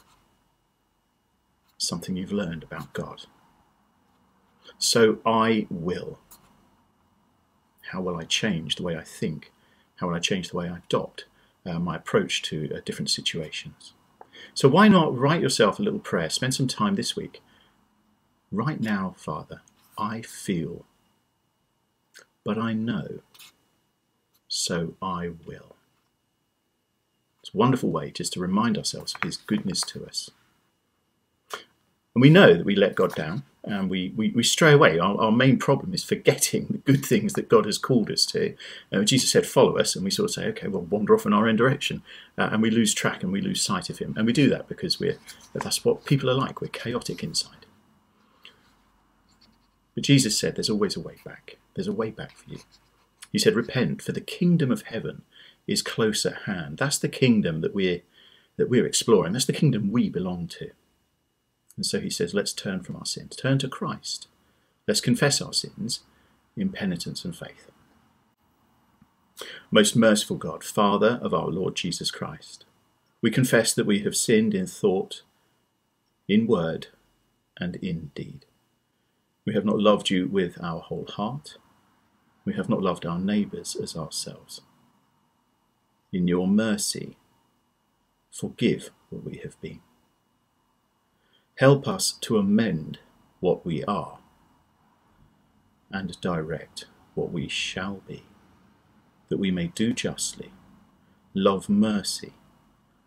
something 1.76 2.16
you've 2.16 2.32
learned 2.32 2.62
about 2.62 2.92
God. 2.94 3.26
So 4.78 5.18
I 5.26 5.66
will. 5.70 6.18
How 7.90 8.00
will 8.00 8.16
I 8.16 8.24
change 8.24 8.76
the 8.76 8.82
way 8.82 8.96
I 8.96 9.02
think? 9.02 9.52
How 9.96 10.08
will 10.08 10.14
I 10.14 10.20
change 10.20 10.50
the 10.50 10.56
way 10.56 10.68
I 10.68 10.78
adopt 10.78 11.24
uh, 11.66 11.78
my 11.78 11.96
approach 11.96 12.42
to 12.42 12.70
uh, 12.74 12.80
different 12.84 13.10
situations? 13.10 13.92
So 14.54 14.68
why 14.68 14.88
not 14.88 15.16
write 15.16 15.40
yourself 15.40 15.78
a 15.78 15.82
little 15.82 15.98
prayer? 15.98 16.30
Spend 16.30 16.54
some 16.54 16.68
time 16.68 16.94
this 16.94 17.16
week. 17.16 17.42
Right 18.52 18.80
now, 18.80 19.14
Father, 19.16 19.62
I 19.98 20.22
feel, 20.22 20.84
but 22.44 22.56
I 22.56 22.72
know, 22.72 23.20
so 24.46 24.94
I 25.02 25.30
will. 25.46 25.76
It's 27.40 27.52
a 27.52 27.56
wonderful 27.56 27.90
way 27.90 28.10
just 28.10 28.32
to 28.34 28.40
remind 28.40 28.78
ourselves 28.78 29.14
of 29.14 29.22
His 29.22 29.36
goodness 29.36 29.80
to 29.82 30.06
us. 30.06 30.30
And 32.14 32.22
we 32.22 32.30
know 32.30 32.54
that 32.54 32.64
we 32.64 32.74
let 32.74 32.94
God 32.94 33.14
down 33.14 33.42
and 33.68 33.90
we, 33.90 34.12
we, 34.16 34.30
we 34.30 34.42
stray 34.42 34.72
away. 34.72 34.98
Our, 34.98 35.20
our 35.20 35.32
main 35.32 35.58
problem 35.58 35.92
is 35.94 36.02
forgetting 36.02 36.66
the 36.70 36.78
good 36.78 37.04
things 37.04 37.34
that 37.34 37.48
God 37.48 37.66
has 37.66 37.78
called 37.78 38.10
us 38.10 38.24
to. 38.26 38.54
Uh, 38.92 39.02
Jesus 39.04 39.30
said, 39.30 39.46
Follow 39.46 39.78
us, 39.78 39.94
and 39.94 40.04
we 40.04 40.10
sort 40.10 40.30
of 40.30 40.34
say, 40.34 40.46
Okay, 40.46 40.68
we'll 40.68 40.82
wander 40.82 41.14
off 41.14 41.26
in 41.26 41.32
our 41.32 41.48
own 41.48 41.56
direction. 41.56 42.02
Uh, 42.36 42.48
and 42.52 42.62
we 42.62 42.70
lose 42.70 42.94
track 42.94 43.22
and 43.22 43.32
we 43.32 43.40
lose 43.40 43.62
sight 43.62 43.90
of 43.90 43.98
Him. 43.98 44.14
And 44.16 44.26
we 44.26 44.32
do 44.32 44.48
that 44.50 44.68
because 44.68 44.98
we're, 44.98 45.18
that's 45.52 45.84
what 45.84 46.04
people 46.04 46.30
are 46.30 46.34
like. 46.34 46.60
We're 46.60 46.68
chaotic 46.68 47.22
inside. 47.22 47.66
But 49.94 50.04
Jesus 50.04 50.38
said, 50.38 50.56
There's 50.56 50.70
always 50.70 50.96
a 50.96 51.00
way 51.00 51.16
back. 51.24 51.58
There's 51.74 51.88
a 51.88 51.92
way 51.92 52.10
back 52.10 52.36
for 52.36 52.50
you. 52.50 52.60
He 53.32 53.38
said, 53.38 53.54
Repent, 53.54 54.02
for 54.02 54.12
the 54.12 54.20
kingdom 54.20 54.70
of 54.70 54.82
heaven 54.82 55.22
is 55.66 55.82
close 55.82 56.24
at 56.24 56.42
hand. 56.42 56.78
That's 56.78 56.98
the 56.98 57.08
kingdom 57.08 57.60
that 57.60 57.74
we're, 57.74 58.00
that 58.56 58.70
we're 58.70 58.86
exploring. 58.86 59.34
That's 59.34 59.44
the 59.44 59.52
kingdom 59.52 59.92
we 59.92 60.08
belong 60.08 60.48
to. 60.58 60.70
And 61.78 61.86
so 61.86 62.00
he 62.00 62.10
says, 62.10 62.34
let's 62.34 62.52
turn 62.52 62.82
from 62.82 62.96
our 62.96 63.06
sins, 63.06 63.36
turn 63.36 63.58
to 63.60 63.68
Christ. 63.68 64.26
Let's 64.88 65.00
confess 65.00 65.40
our 65.40 65.52
sins 65.52 66.00
in 66.56 66.70
penitence 66.70 67.24
and 67.24 67.36
faith. 67.36 67.70
Most 69.70 69.94
merciful 69.94 70.38
God, 70.38 70.64
Father 70.64 71.20
of 71.22 71.32
our 71.32 71.46
Lord 71.46 71.76
Jesus 71.76 72.10
Christ, 72.10 72.64
we 73.22 73.30
confess 73.30 73.72
that 73.74 73.86
we 73.86 74.00
have 74.00 74.16
sinned 74.16 74.54
in 74.54 74.66
thought, 74.66 75.22
in 76.26 76.48
word, 76.48 76.88
and 77.60 77.76
in 77.76 78.10
deed. 78.16 78.44
We 79.46 79.54
have 79.54 79.64
not 79.64 79.78
loved 79.78 80.10
you 80.10 80.26
with 80.26 80.58
our 80.60 80.80
whole 80.80 81.06
heart. 81.06 81.58
We 82.44 82.54
have 82.54 82.68
not 82.68 82.82
loved 82.82 83.06
our 83.06 83.20
neighbours 83.20 83.76
as 83.80 83.96
ourselves. 83.96 84.62
In 86.12 86.26
your 86.26 86.48
mercy, 86.48 87.16
forgive 88.32 88.90
what 89.10 89.22
we 89.22 89.36
have 89.44 89.60
been. 89.60 89.78
Help 91.58 91.88
us 91.88 92.12
to 92.12 92.38
amend 92.38 93.00
what 93.40 93.66
we 93.66 93.82
are 93.86 94.20
and 95.90 96.20
direct 96.20 96.86
what 97.16 97.32
we 97.32 97.48
shall 97.48 98.00
be, 98.06 98.22
that 99.28 99.38
we 99.38 99.50
may 99.50 99.66
do 99.66 99.92
justly, 99.92 100.52
love 101.34 101.68
mercy, 101.68 102.34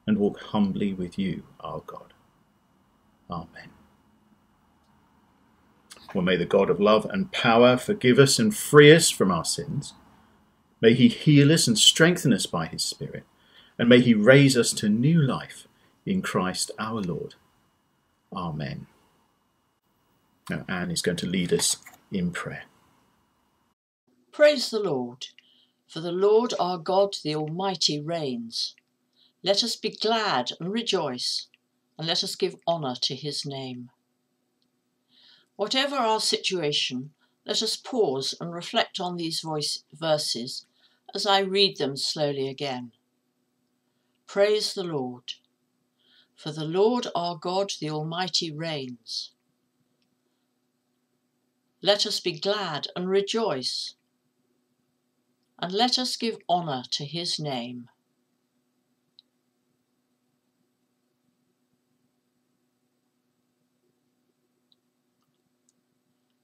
and 0.06 0.18
walk 0.18 0.38
humbly 0.42 0.94
with 0.94 1.18
you, 1.18 1.44
our 1.62 1.82
God. 1.88 2.14
Amen. 3.30 3.70
Well, 6.14 6.26
may 6.26 6.36
the 6.36 6.46
God 6.46 6.70
of 6.70 6.82
love 6.82 7.06
and 7.06 7.32
power 7.32 7.78
forgive 7.78 8.20
us 8.20 8.38
and 8.38 8.54
free 8.54 8.92
us 8.92 9.10
from 9.10 9.32
our 9.32 9.46
sins. 9.46 9.94
May 10.82 10.94
he 10.94 11.08
heal 11.08 11.54
us 11.54 11.68
and 11.68 11.80
strengthen 11.80 12.34
us 12.34 12.48
by 12.48 12.66
his 12.66 12.84
Spirit, 12.84 13.24
and 13.80 13.88
may 13.88 14.02
he 14.02 14.14
raise 14.14 14.58
us 14.58 14.74
to 14.74 14.90
new 14.90 15.22
life 15.22 15.70
in 16.06 16.22
Christ 16.22 16.72
our 16.78 17.00
Lord. 17.00 17.36
Amen. 18.34 18.88
Now, 20.50 20.65
Anne 20.67 20.91
is 20.91 21.02
going 21.02 21.17
to 21.17 21.28
lead 21.28 21.54
us 21.54 21.78
in 22.12 22.32
prayer. 22.32 22.63
Praise 24.32 24.70
the 24.70 24.80
Lord. 24.80 25.28
For 25.88 26.00
the 26.00 26.12
Lord 26.12 26.54
our 26.60 26.78
God, 26.78 27.15
the 27.24 27.36
Almighty, 27.36 28.00
reigns. 28.00 28.76
Let 29.44 29.63
us 29.63 29.76
be 29.76 29.89
glad 29.89 30.52
and 30.60 30.72
rejoice, 30.72 31.48
and 31.98 32.08
let 32.08 32.24
us 32.24 32.36
give 32.36 32.56
honour 32.67 32.96
to 33.02 33.15
his 33.15 33.46
name. 33.46 33.89
Whatever 35.56 35.96
our 35.96 36.20
situation, 36.20 37.12
let 37.46 37.62
us 37.62 37.76
pause 37.76 38.34
and 38.39 38.54
reflect 38.54 39.00
on 39.00 39.17
these 39.17 39.41
voice 39.41 39.84
verses 39.94 40.65
as 41.13 41.26
I 41.26 41.39
read 41.39 41.78
them 41.78 41.98
slowly 41.98 42.48
again. 42.48 42.94
Praise 44.28 44.74
the 44.74 44.84
Lord. 44.84 45.34
For 46.41 46.51
the 46.51 46.65
Lord 46.65 47.06
our 47.13 47.38
God, 47.38 47.71
the 47.80 47.91
Almighty, 47.91 48.51
reigns. 48.51 49.30
Let 51.84 52.08
us 52.08 52.19
be 52.19 52.32
glad 52.32 52.88
and 52.95 53.08
rejoice, 53.08 53.93
and 55.60 55.71
let 55.71 55.99
us 55.99 56.15
give 56.15 56.39
honour 56.49 56.82
to 56.93 57.06
his 57.06 57.39
name. 57.39 57.89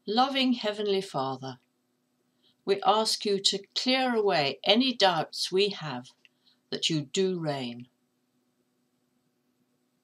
Loving 0.06 0.54
Heavenly 0.54 1.02
Father, 1.02 1.58
we 2.66 2.80
ask 2.86 3.26
you 3.26 3.40
to 3.40 3.66
clear 3.76 4.16
away 4.16 4.60
any 4.64 4.94
doubts 4.94 5.52
we 5.52 5.70
have 5.70 6.12
that 6.70 6.88
you 6.88 7.02
do 7.02 7.40
reign 7.40 7.88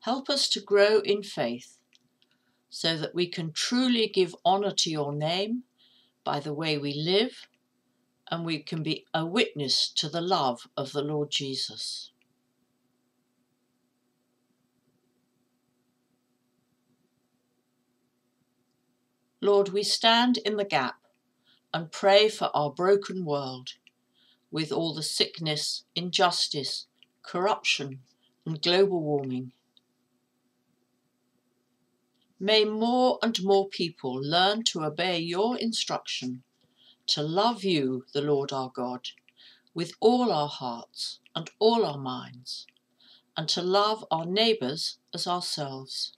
Help 0.03 0.29
us 0.29 0.49
to 0.49 0.59
grow 0.59 0.99
in 0.99 1.23
faith 1.23 1.77
so 2.69 2.97
that 2.97 3.15
we 3.15 3.25
can 3.25 3.53
truly 3.53 4.05
give 4.05 4.35
honour 4.45 4.71
to 4.71 4.89
your 4.89 5.13
name 5.13 5.63
by 6.25 6.41
the 6.41 6.53
way 6.53 6.77
we 6.77 6.93
live 6.93 7.47
and 8.29 8.45
we 8.45 8.59
can 8.59 8.83
be 8.83 9.05
a 9.13 9.25
witness 9.25 9.89
to 9.89 10.09
the 10.09 10.19
love 10.19 10.67
of 10.75 10.91
the 10.91 11.01
Lord 11.01 11.31
Jesus. 11.31 12.11
Lord, 19.39 19.69
we 19.69 19.83
stand 19.83 20.37
in 20.39 20.57
the 20.57 20.65
gap 20.65 20.95
and 21.73 21.93
pray 21.93 22.27
for 22.27 22.51
our 22.53 22.71
broken 22.71 23.23
world 23.23 23.75
with 24.51 24.69
all 24.69 24.93
the 24.93 25.01
sickness, 25.01 25.85
injustice, 25.95 26.87
corruption, 27.21 28.01
and 28.45 28.61
global 28.61 29.01
warming. 29.01 29.53
May 32.43 32.65
more 32.65 33.19
and 33.23 33.41
more 33.41 33.69
people 33.69 34.21
learn 34.21 34.65
to 34.65 34.83
obey 34.83 35.17
your 35.17 35.57
instruction 35.57 36.43
to 37.07 37.23
love 37.23 37.63
you, 37.63 38.03
the 38.13 38.19
Lord 38.21 38.51
our 38.51 38.69
God, 38.69 39.07
with 39.73 39.93
all 40.01 40.29
our 40.29 40.49
hearts 40.49 41.19
and 41.33 41.49
all 41.57 41.85
our 41.85 41.97
minds, 41.97 42.67
and 43.37 43.47
to 43.47 43.61
love 43.61 44.03
our 44.11 44.25
neighbours 44.25 44.97
as 45.13 45.25
ourselves. 45.25 46.11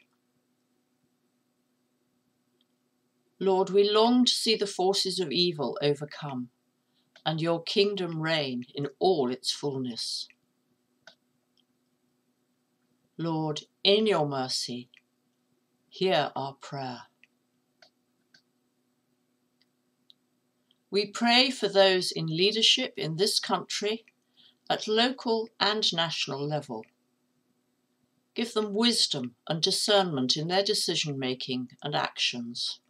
Lord, 3.39 3.69
we 3.69 3.87
long 3.87 4.25
to 4.25 4.33
see 4.33 4.55
the 4.55 4.65
forces 4.65 5.19
of 5.19 5.31
evil 5.31 5.77
overcome 5.79 6.49
and 7.23 7.39
your 7.39 7.61
kingdom 7.61 8.19
reign 8.19 8.65
in 8.73 8.87
all 8.97 9.29
its 9.29 9.51
fullness. 9.51 10.27
Lord, 13.15 13.61
in 13.83 14.07
your 14.07 14.27
mercy, 14.27 14.89
hear 15.97 16.29
our 16.35 16.53
prayer. 16.55 17.03
We 20.91 21.05
pray 21.05 21.49
for 21.49 21.69
those 21.69 22.11
in 22.11 22.27
leadership 22.27 22.95
in 22.97 23.15
this 23.15 23.39
country 23.39 24.03
at 24.69 24.89
local 24.89 25.47
and 25.57 25.85
national 25.93 26.45
level. 26.45 26.83
Give 28.33 28.53
them 28.53 28.73
wisdom 28.73 29.35
and 29.47 29.61
discernment 29.61 30.35
in 30.35 30.49
their 30.49 30.63
decision 30.63 31.17
making 31.17 31.69
and 31.81 31.95
actions. 31.95 32.81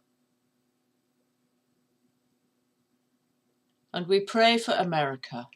And 3.94 4.08
we 4.08 4.18
pray 4.18 4.58
for 4.58 4.72
America. 4.72 5.46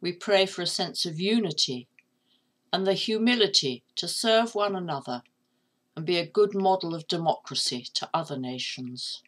We 0.00 0.12
pray 0.12 0.46
for 0.46 0.62
a 0.62 0.68
sense 0.68 1.04
of 1.04 1.18
unity 1.18 1.88
and 2.72 2.86
the 2.86 2.94
humility 2.94 3.82
to 3.96 4.06
serve 4.06 4.54
one 4.54 4.76
another 4.76 5.24
and 5.96 6.04
be 6.04 6.18
a 6.18 6.26
good 6.26 6.54
model 6.54 6.94
of 6.94 7.06
democracy 7.06 7.86
to 7.94 8.08
other 8.12 8.38
nations. 8.38 9.22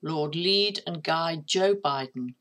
Lord, 0.00 0.34
lead 0.34 0.80
and 0.86 1.02
guide 1.02 1.46
Joe 1.46 1.74
Biden 1.74 2.34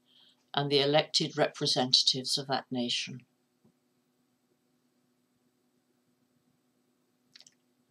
and 0.53 0.71
the 0.71 0.79
elected 0.79 1.37
representatives 1.37 2.37
of 2.37 2.47
that 2.47 2.65
nation. 2.71 3.21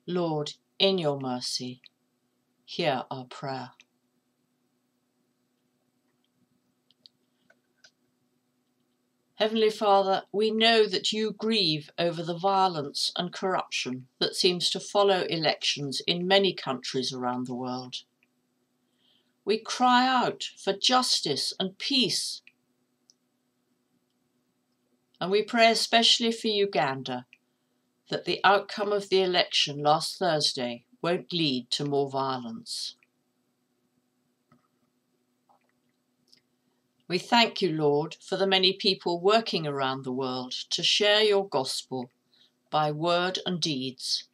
Lord, 0.07 0.55
in 0.79 0.99
your 0.99 1.19
mercy, 1.19 1.81
hear 2.65 3.05
our 3.11 3.25
prayer. 3.25 3.71
Heavenly 9.37 9.69
Father, 9.69 10.23
we 10.33 10.51
know 10.51 10.87
that 10.87 11.13
you 11.13 11.33
grieve 11.33 11.91
over 11.99 12.23
the 12.23 12.39
violence 12.39 13.13
and 13.17 13.35
corruption 13.35 14.09
that 14.19 14.35
seems 14.35 14.71
to 14.71 14.81
follow 14.81 15.23
elections 15.25 16.01
in 16.07 16.27
many 16.27 16.55
countries 16.55 17.13
around 17.13 17.47
the 17.47 17.55
world. 17.55 17.97
We 19.45 19.59
cry 19.59 20.09
out 20.09 20.49
for 20.57 20.73
justice 20.73 21.53
and 21.61 21.77
peace. 21.77 22.41
And 25.21 25.31
we 25.31 25.43
pray 25.43 25.71
especially 25.71 26.33
for 26.33 26.49
Uganda 26.49 27.27
that 28.09 28.25
the 28.25 28.41
outcome 28.43 28.91
of 28.91 29.11
the 29.11 29.23
election 29.23 29.83
last 29.83 30.19
Thursday 30.19 30.85
won't 31.03 31.35
lead 31.35 31.71
to 31.73 31.85
more 31.85 32.09
violence. 32.09 32.97
We 37.09 37.19
thank 37.19 37.63
you, 37.63 37.71
Lord, 37.71 38.17
for 38.21 38.37
the 38.37 38.49
many 38.49 38.73
people 38.73 39.21
working 39.21 39.65
around 39.65 40.05
the 40.05 40.13
world 40.13 40.53
to 40.71 40.83
share 40.83 41.23
your 41.23 41.49
gospel 41.49 42.11
by 42.69 42.91
word 42.91 43.39
and 43.47 43.61
deeds 43.61 44.25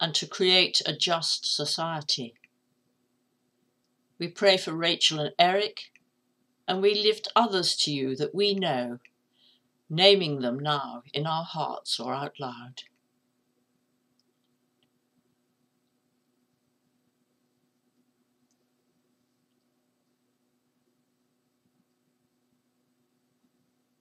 and 0.00 0.14
to 0.14 0.26
create 0.26 0.80
a 0.86 0.92
just 0.92 1.52
society. 1.52 2.34
We 4.20 4.28
pray 4.28 4.56
for 4.56 4.72
Rachel 4.72 5.18
and 5.18 5.34
Eric, 5.36 5.90
and 6.68 6.80
we 6.80 6.94
lift 6.94 7.26
others 7.34 7.76
to 7.78 7.90
you 7.90 8.14
that 8.14 8.34
we 8.34 8.54
know, 8.54 9.00
naming 9.90 10.40
them 10.40 10.60
now 10.60 11.02
in 11.12 11.26
our 11.26 11.44
hearts 11.44 11.98
or 11.98 12.14
out 12.14 12.34
loud. 12.38 12.82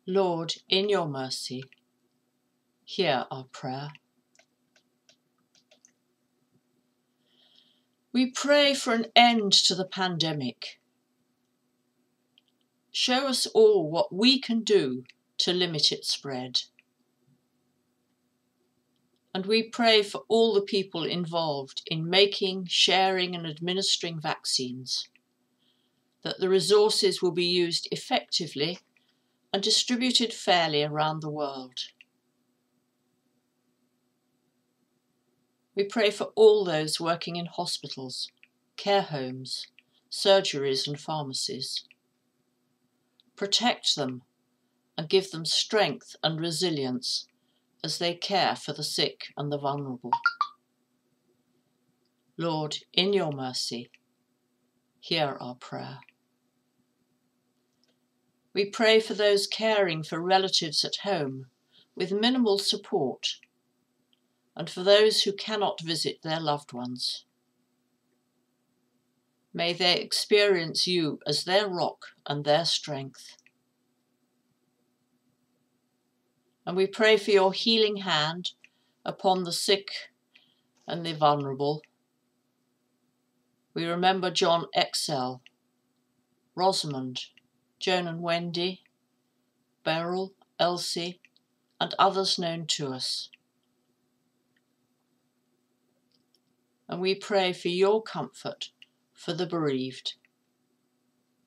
Lord, 0.09 0.53
in 0.69 0.87
your 0.87 1.05
mercy, 1.05 1.65
hear 2.85 3.25
our 3.29 3.43
prayer. 3.51 3.89
We 8.13 8.31
pray 8.31 8.73
for 8.73 8.93
an 8.93 9.07
end 9.17 9.51
to 9.65 9.75
the 9.75 9.85
pandemic. 9.85 10.79
Show 12.93 13.27
us 13.27 13.47
all 13.47 13.91
what 13.91 14.15
we 14.15 14.39
can 14.39 14.63
do 14.63 15.03
to 15.39 15.51
limit 15.51 15.91
its 15.91 16.13
spread. 16.13 16.61
And 19.35 19.45
we 19.45 19.61
pray 19.61 20.03
for 20.03 20.21
all 20.29 20.53
the 20.53 20.61
people 20.61 21.03
involved 21.03 21.81
in 21.85 22.09
making, 22.09 22.67
sharing, 22.69 23.35
and 23.35 23.45
administering 23.45 24.21
vaccines, 24.21 25.09
that 26.23 26.39
the 26.39 26.47
resources 26.47 27.21
will 27.21 27.33
be 27.33 27.45
used 27.45 27.89
effectively 27.91 28.79
and 29.57 29.63
distributed 29.63 30.31
fairly 30.31 30.83
around 30.83 31.19
the 31.19 31.31
world. 31.31 31.79
We 35.75 35.83
pray 35.83 36.11
for 36.11 36.25
all 36.35 36.63
those 36.63 36.99
working 36.99 37.37
in 37.37 37.47
hospitals, 37.47 38.29
care 38.75 39.01
homes, 39.01 39.65
surgeries, 40.11 40.85
and 40.85 40.99
pharmacies. 40.99 41.85
Protect 43.35 43.95
them 43.95 44.21
and 44.95 45.09
give 45.09 45.31
them 45.31 45.43
strength 45.43 46.15
and 46.21 46.39
resilience 46.39 47.25
as 47.83 47.97
they 47.97 48.13
care 48.13 48.55
for 48.55 48.73
the 48.73 48.83
sick 48.83 49.33
and 49.35 49.51
the 49.51 49.57
vulnerable. 49.57 50.11
Lord, 52.37 52.77
in 52.93 53.11
your 53.11 53.31
mercy, 53.31 53.89
hear 54.99 55.35
our 55.41 55.55
prayer. 55.55 55.97
We 58.57 58.65
pray 58.65 58.99
for 58.99 59.13
those 59.13 59.45
caring 59.45 60.01
for 60.01 60.19
relatives 60.19 60.83
at 60.83 61.03
home 61.03 61.45
with 61.95 62.11
minimal 62.11 62.57
support 62.57 63.35
and 64.55 64.67
for 64.67 64.81
those 64.81 65.21
who 65.21 65.31
cannot 65.31 65.79
visit 65.79 66.23
their 66.23 66.39
loved 66.39 66.73
ones. 66.73 67.25
May 69.53 69.73
they 69.73 69.99
experience 69.99 70.87
you 70.87 71.19
as 71.27 71.43
their 71.43 71.67
rock 71.67 72.01
and 72.25 72.45
their 72.45 72.65
strength. 72.65 73.37
And 76.65 76.75
we 76.75 76.87
pray 76.87 77.17
for 77.17 77.29
your 77.29 77.53
healing 77.53 77.97
hand 77.97 78.53
upon 79.05 79.43
the 79.43 79.53
sick 79.53 79.91
and 80.87 81.05
the 81.05 81.13
vulnerable. 81.13 81.83
We 83.75 83.85
remember 83.85 84.31
John 84.31 84.65
Excel, 84.73 85.43
Rosamond, 86.55 87.25
Joan 87.79 88.07
and 88.07 88.21
Wendy, 88.21 88.81
Beryl, 89.83 90.33
Elsie, 90.59 91.19
and 91.79 91.93
others 91.99 92.39
known 92.39 92.65
to 92.67 92.93
us. 92.93 93.29
And 96.89 97.01
we 97.01 97.15
pray 97.15 97.53
for 97.53 97.67
your 97.67 98.01
comfort 98.01 98.69
for 99.13 99.33
the 99.33 99.45
bereaved. 99.45 100.13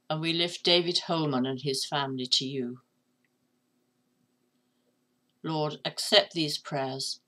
And 0.08 0.20
we 0.20 0.32
lift 0.32 0.64
David 0.64 1.00
Holman 1.06 1.46
and 1.46 1.60
his 1.60 1.84
family 1.84 2.26
to 2.26 2.44
you. 2.44 2.80
Lord, 5.42 5.78
accept 5.84 6.34
these 6.34 6.58
prayers 6.58 7.20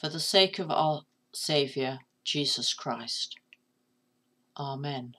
for 0.00 0.08
the 0.08 0.20
sake 0.20 0.58
of 0.58 0.70
our 0.70 1.02
Saviour, 1.32 1.98
Jesus 2.24 2.74
Christ. 2.74 3.36
Amen. 4.56 5.14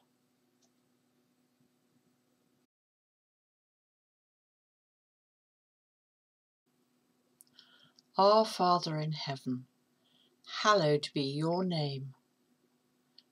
Our 8.17 8.45
Father 8.45 8.95
in 8.95 9.11
heaven, 9.11 9.65
hallowed 10.61 11.09
be 11.13 11.23
your 11.23 11.65
name. 11.65 12.13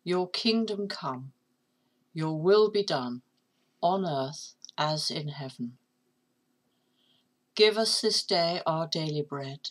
Your 0.03 0.29
kingdom 0.29 0.89
come, 0.89 1.31
your 2.13 2.37
will 2.37 2.69
be 2.69 2.83
done, 2.83 3.21
on 3.81 4.05
earth 4.05 4.55
as 4.77 5.09
in 5.09 5.29
heaven. 5.29 5.77
Give 7.55 7.77
us 7.77 8.01
this 8.01 8.23
day 8.23 8.61
our 8.65 8.85
daily 8.85 9.21
bread, 9.21 9.69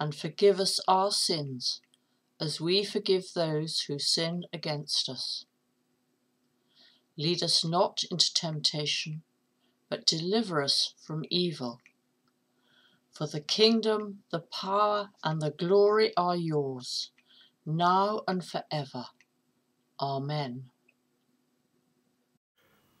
and 0.00 0.12
forgive 0.12 0.58
us 0.58 0.80
our 0.88 1.12
sins, 1.12 1.80
as 2.40 2.60
we 2.60 2.82
forgive 2.82 3.32
those 3.32 3.82
who 3.82 4.00
sin 4.00 4.42
against 4.52 5.08
us. 5.08 5.46
Lead 7.16 7.44
us 7.44 7.64
not 7.64 8.02
into 8.10 8.34
temptation, 8.34 9.22
but 9.88 10.04
deliver 10.04 10.60
us 10.60 10.94
from 11.00 11.24
evil. 11.30 11.78
For 13.16 13.26
the 13.26 13.40
kingdom, 13.40 14.18
the 14.30 14.40
power, 14.40 15.08
and 15.24 15.40
the 15.40 15.50
glory 15.50 16.12
are 16.18 16.36
yours, 16.36 17.12
now 17.64 18.20
and 18.28 18.44
forever. 18.44 19.06
Amen. 19.98 20.64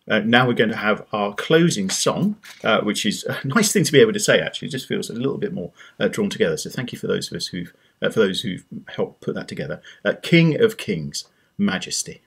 Uh, 0.08 0.20
now 0.20 0.46
we're 0.46 0.54
going 0.54 0.70
to 0.70 0.76
have 0.76 1.04
our 1.12 1.34
closing 1.34 1.90
song, 1.90 2.36
uh, 2.64 2.80
which 2.80 3.04
is 3.04 3.24
a 3.24 3.38
nice 3.46 3.72
thing 3.72 3.84
to 3.84 3.92
be 3.92 4.00
able 4.00 4.14
to 4.14 4.20
say. 4.20 4.40
Actually, 4.40 4.68
it 4.68 4.70
just 4.70 4.88
feels 4.88 5.10
a 5.10 5.14
little 5.14 5.36
bit 5.36 5.52
more 5.52 5.72
uh, 6.00 6.08
drawn 6.08 6.30
together. 6.30 6.56
So 6.56 6.70
thank 6.70 6.92
you 6.92 6.98
for 6.98 7.08
those 7.08 7.30
of 7.30 7.36
us 7.36 7.48
who've 7.48 7.74
uh, 8.00 8.08
for 8.08 8.20
those 8.20 8.40
who've 8.40 8.64
helped 8.88 9.20
put 9.20 9.34
that 9.34 9.48
together. 9.48 9.82
Uh, 10.02 10.14
King 10.22 10.58
of 10.58 10.78
Kings, 10.78 11.24
Majesty. 11.58 12.22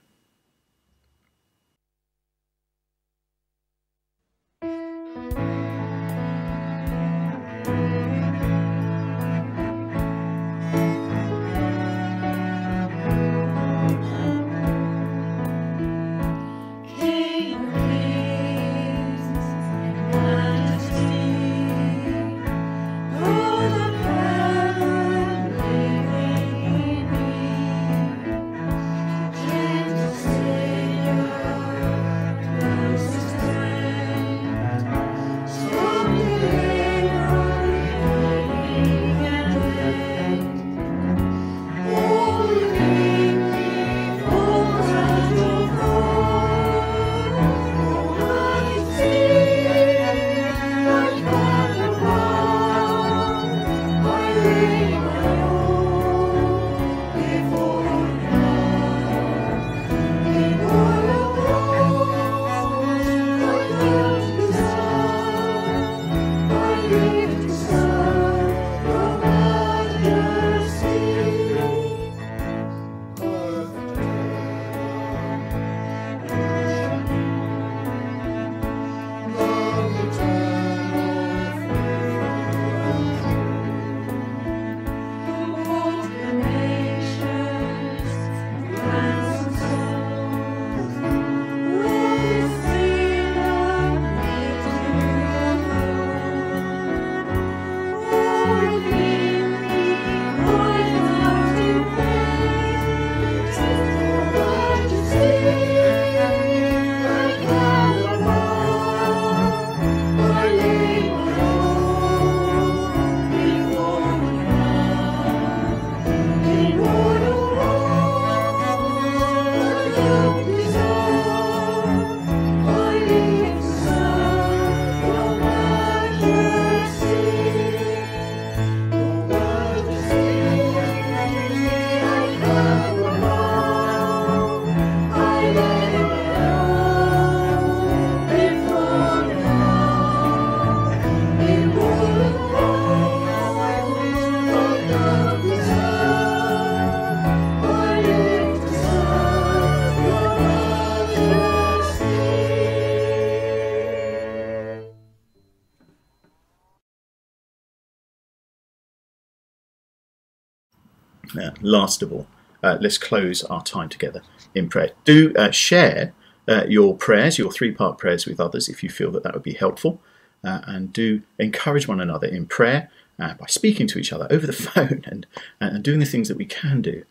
Uh, 161.38 161.50
last 161.60 162.02
of 162.02 162.12
all, 162.12 162.26
uh, 162.62 162.78
let's 162.80 162.98
close 162.98 163.42
our 163.44 163.62
time 163.62 163.88
together 163.88 164.22
in 164.54 164.68
prayer. 164.68 164.90
Do 165.04 165.32
uh, 165.36 165.50
share 165.50 166.12
uh, 166.48 166.64
your 166.68 166.96
prayers, 166.96 167.38
your 167.38 167.50
three 167.50 167.72
part 167.72 167.98
prayers 167.98 168.26
with 168.26 168.40
others 168.40 168.68
if 168.68 168.82
you 168.82 168.90
feel 168.90 169.10
that 169.12 169.22
that 169.22 169.34
would 169.34 169.42
be 169.42 169.54
helpful. 169.54 170.00
Uh, 170.42 170.60
and 170.66 170.92
do 170.92 171.20
encourage 171.38 171.86
one 171.86 172.00
another 172.00 172.26
in 172.26 172.46
prayer 172.46 172.90
uh, 173.18 173.34
by 173.34 173.44
speaking 173.46 173.86
to 173.86 173.98
each 173.98 174.10
other 174.10 174.26
over 174.30 174.46
the 174.46 174.52
phone 174.54 175.02
and, 175.06 175.26
and 175.60 175.84
doing 175.84 176.00
the 176.00 176.06
things 176.06 176.28
that 176.28 176.38
we 176.38 176.46
can 176.46 176.80
do 176.80 177.04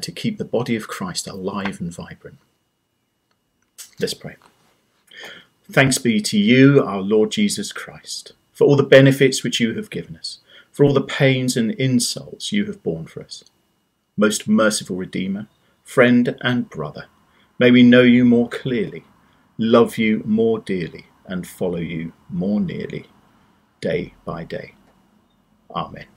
to 0.00 0.10
keep 0.10 0.38
the 0.38 0.46
body 0.46 0.76
of 0.76 0.88
Christ 0.88 1.26
alive 1.26 1.78
and 1.78 1.92
vibrant. 1.92 2.38
Let's 4.00 4.14
pray. 4.14 4.36
Thanks 5.70 5.98
be 5.98 6.22
to 6.22 6.38
you, 6.38 6.82
our 6.82 7.02
Lord 7.02 7.30
Jesus 7.30 7.70
Christ, 7.70 8.32
for 8.50 8.64
all 8.64 8.76
the 8.76 8.82
benefits 8.82 9.42
which 9.44 9.60
you 9.60 9.74
have 9.74 9.90
given 9.90 10.16
us, 10.16 10.38
for 10.72 10.84
all 10.84 10.94
the 10.94 11.02
pains 11.02 11.54
and 11.54 11.72
insults 11.72 12.50
you 12.50 12.64
have 12.64 12.82
borne 12.82 13.04
for 13.04 13.22
us 13.22 13.44
most 14.16 14.48
merciful 14.48 14.96
Redeemer, 14.96 15.48
friend 15.82 16.36
and 16.40 16.68
brother, 16.68 17.06
may 17.58 17.70
we 17.70 17.82
know 17.82 18.02
you 18.02 18.24
more 18.24 18.48
clearly, 18.48 19.04
love 19.58 19.98
you 19.98 20.22
more 20.24 20.58
dearly, 20.58 21.06
and 21.26 21.46
follow 21.46 21.78
you 21.78 22.12
more 22.30 22.60
nearly, 22.60 23.06
day 23.80 24.14
by 24.24 24.44
day. 24.44 24.74
Amen. 25.74 26.13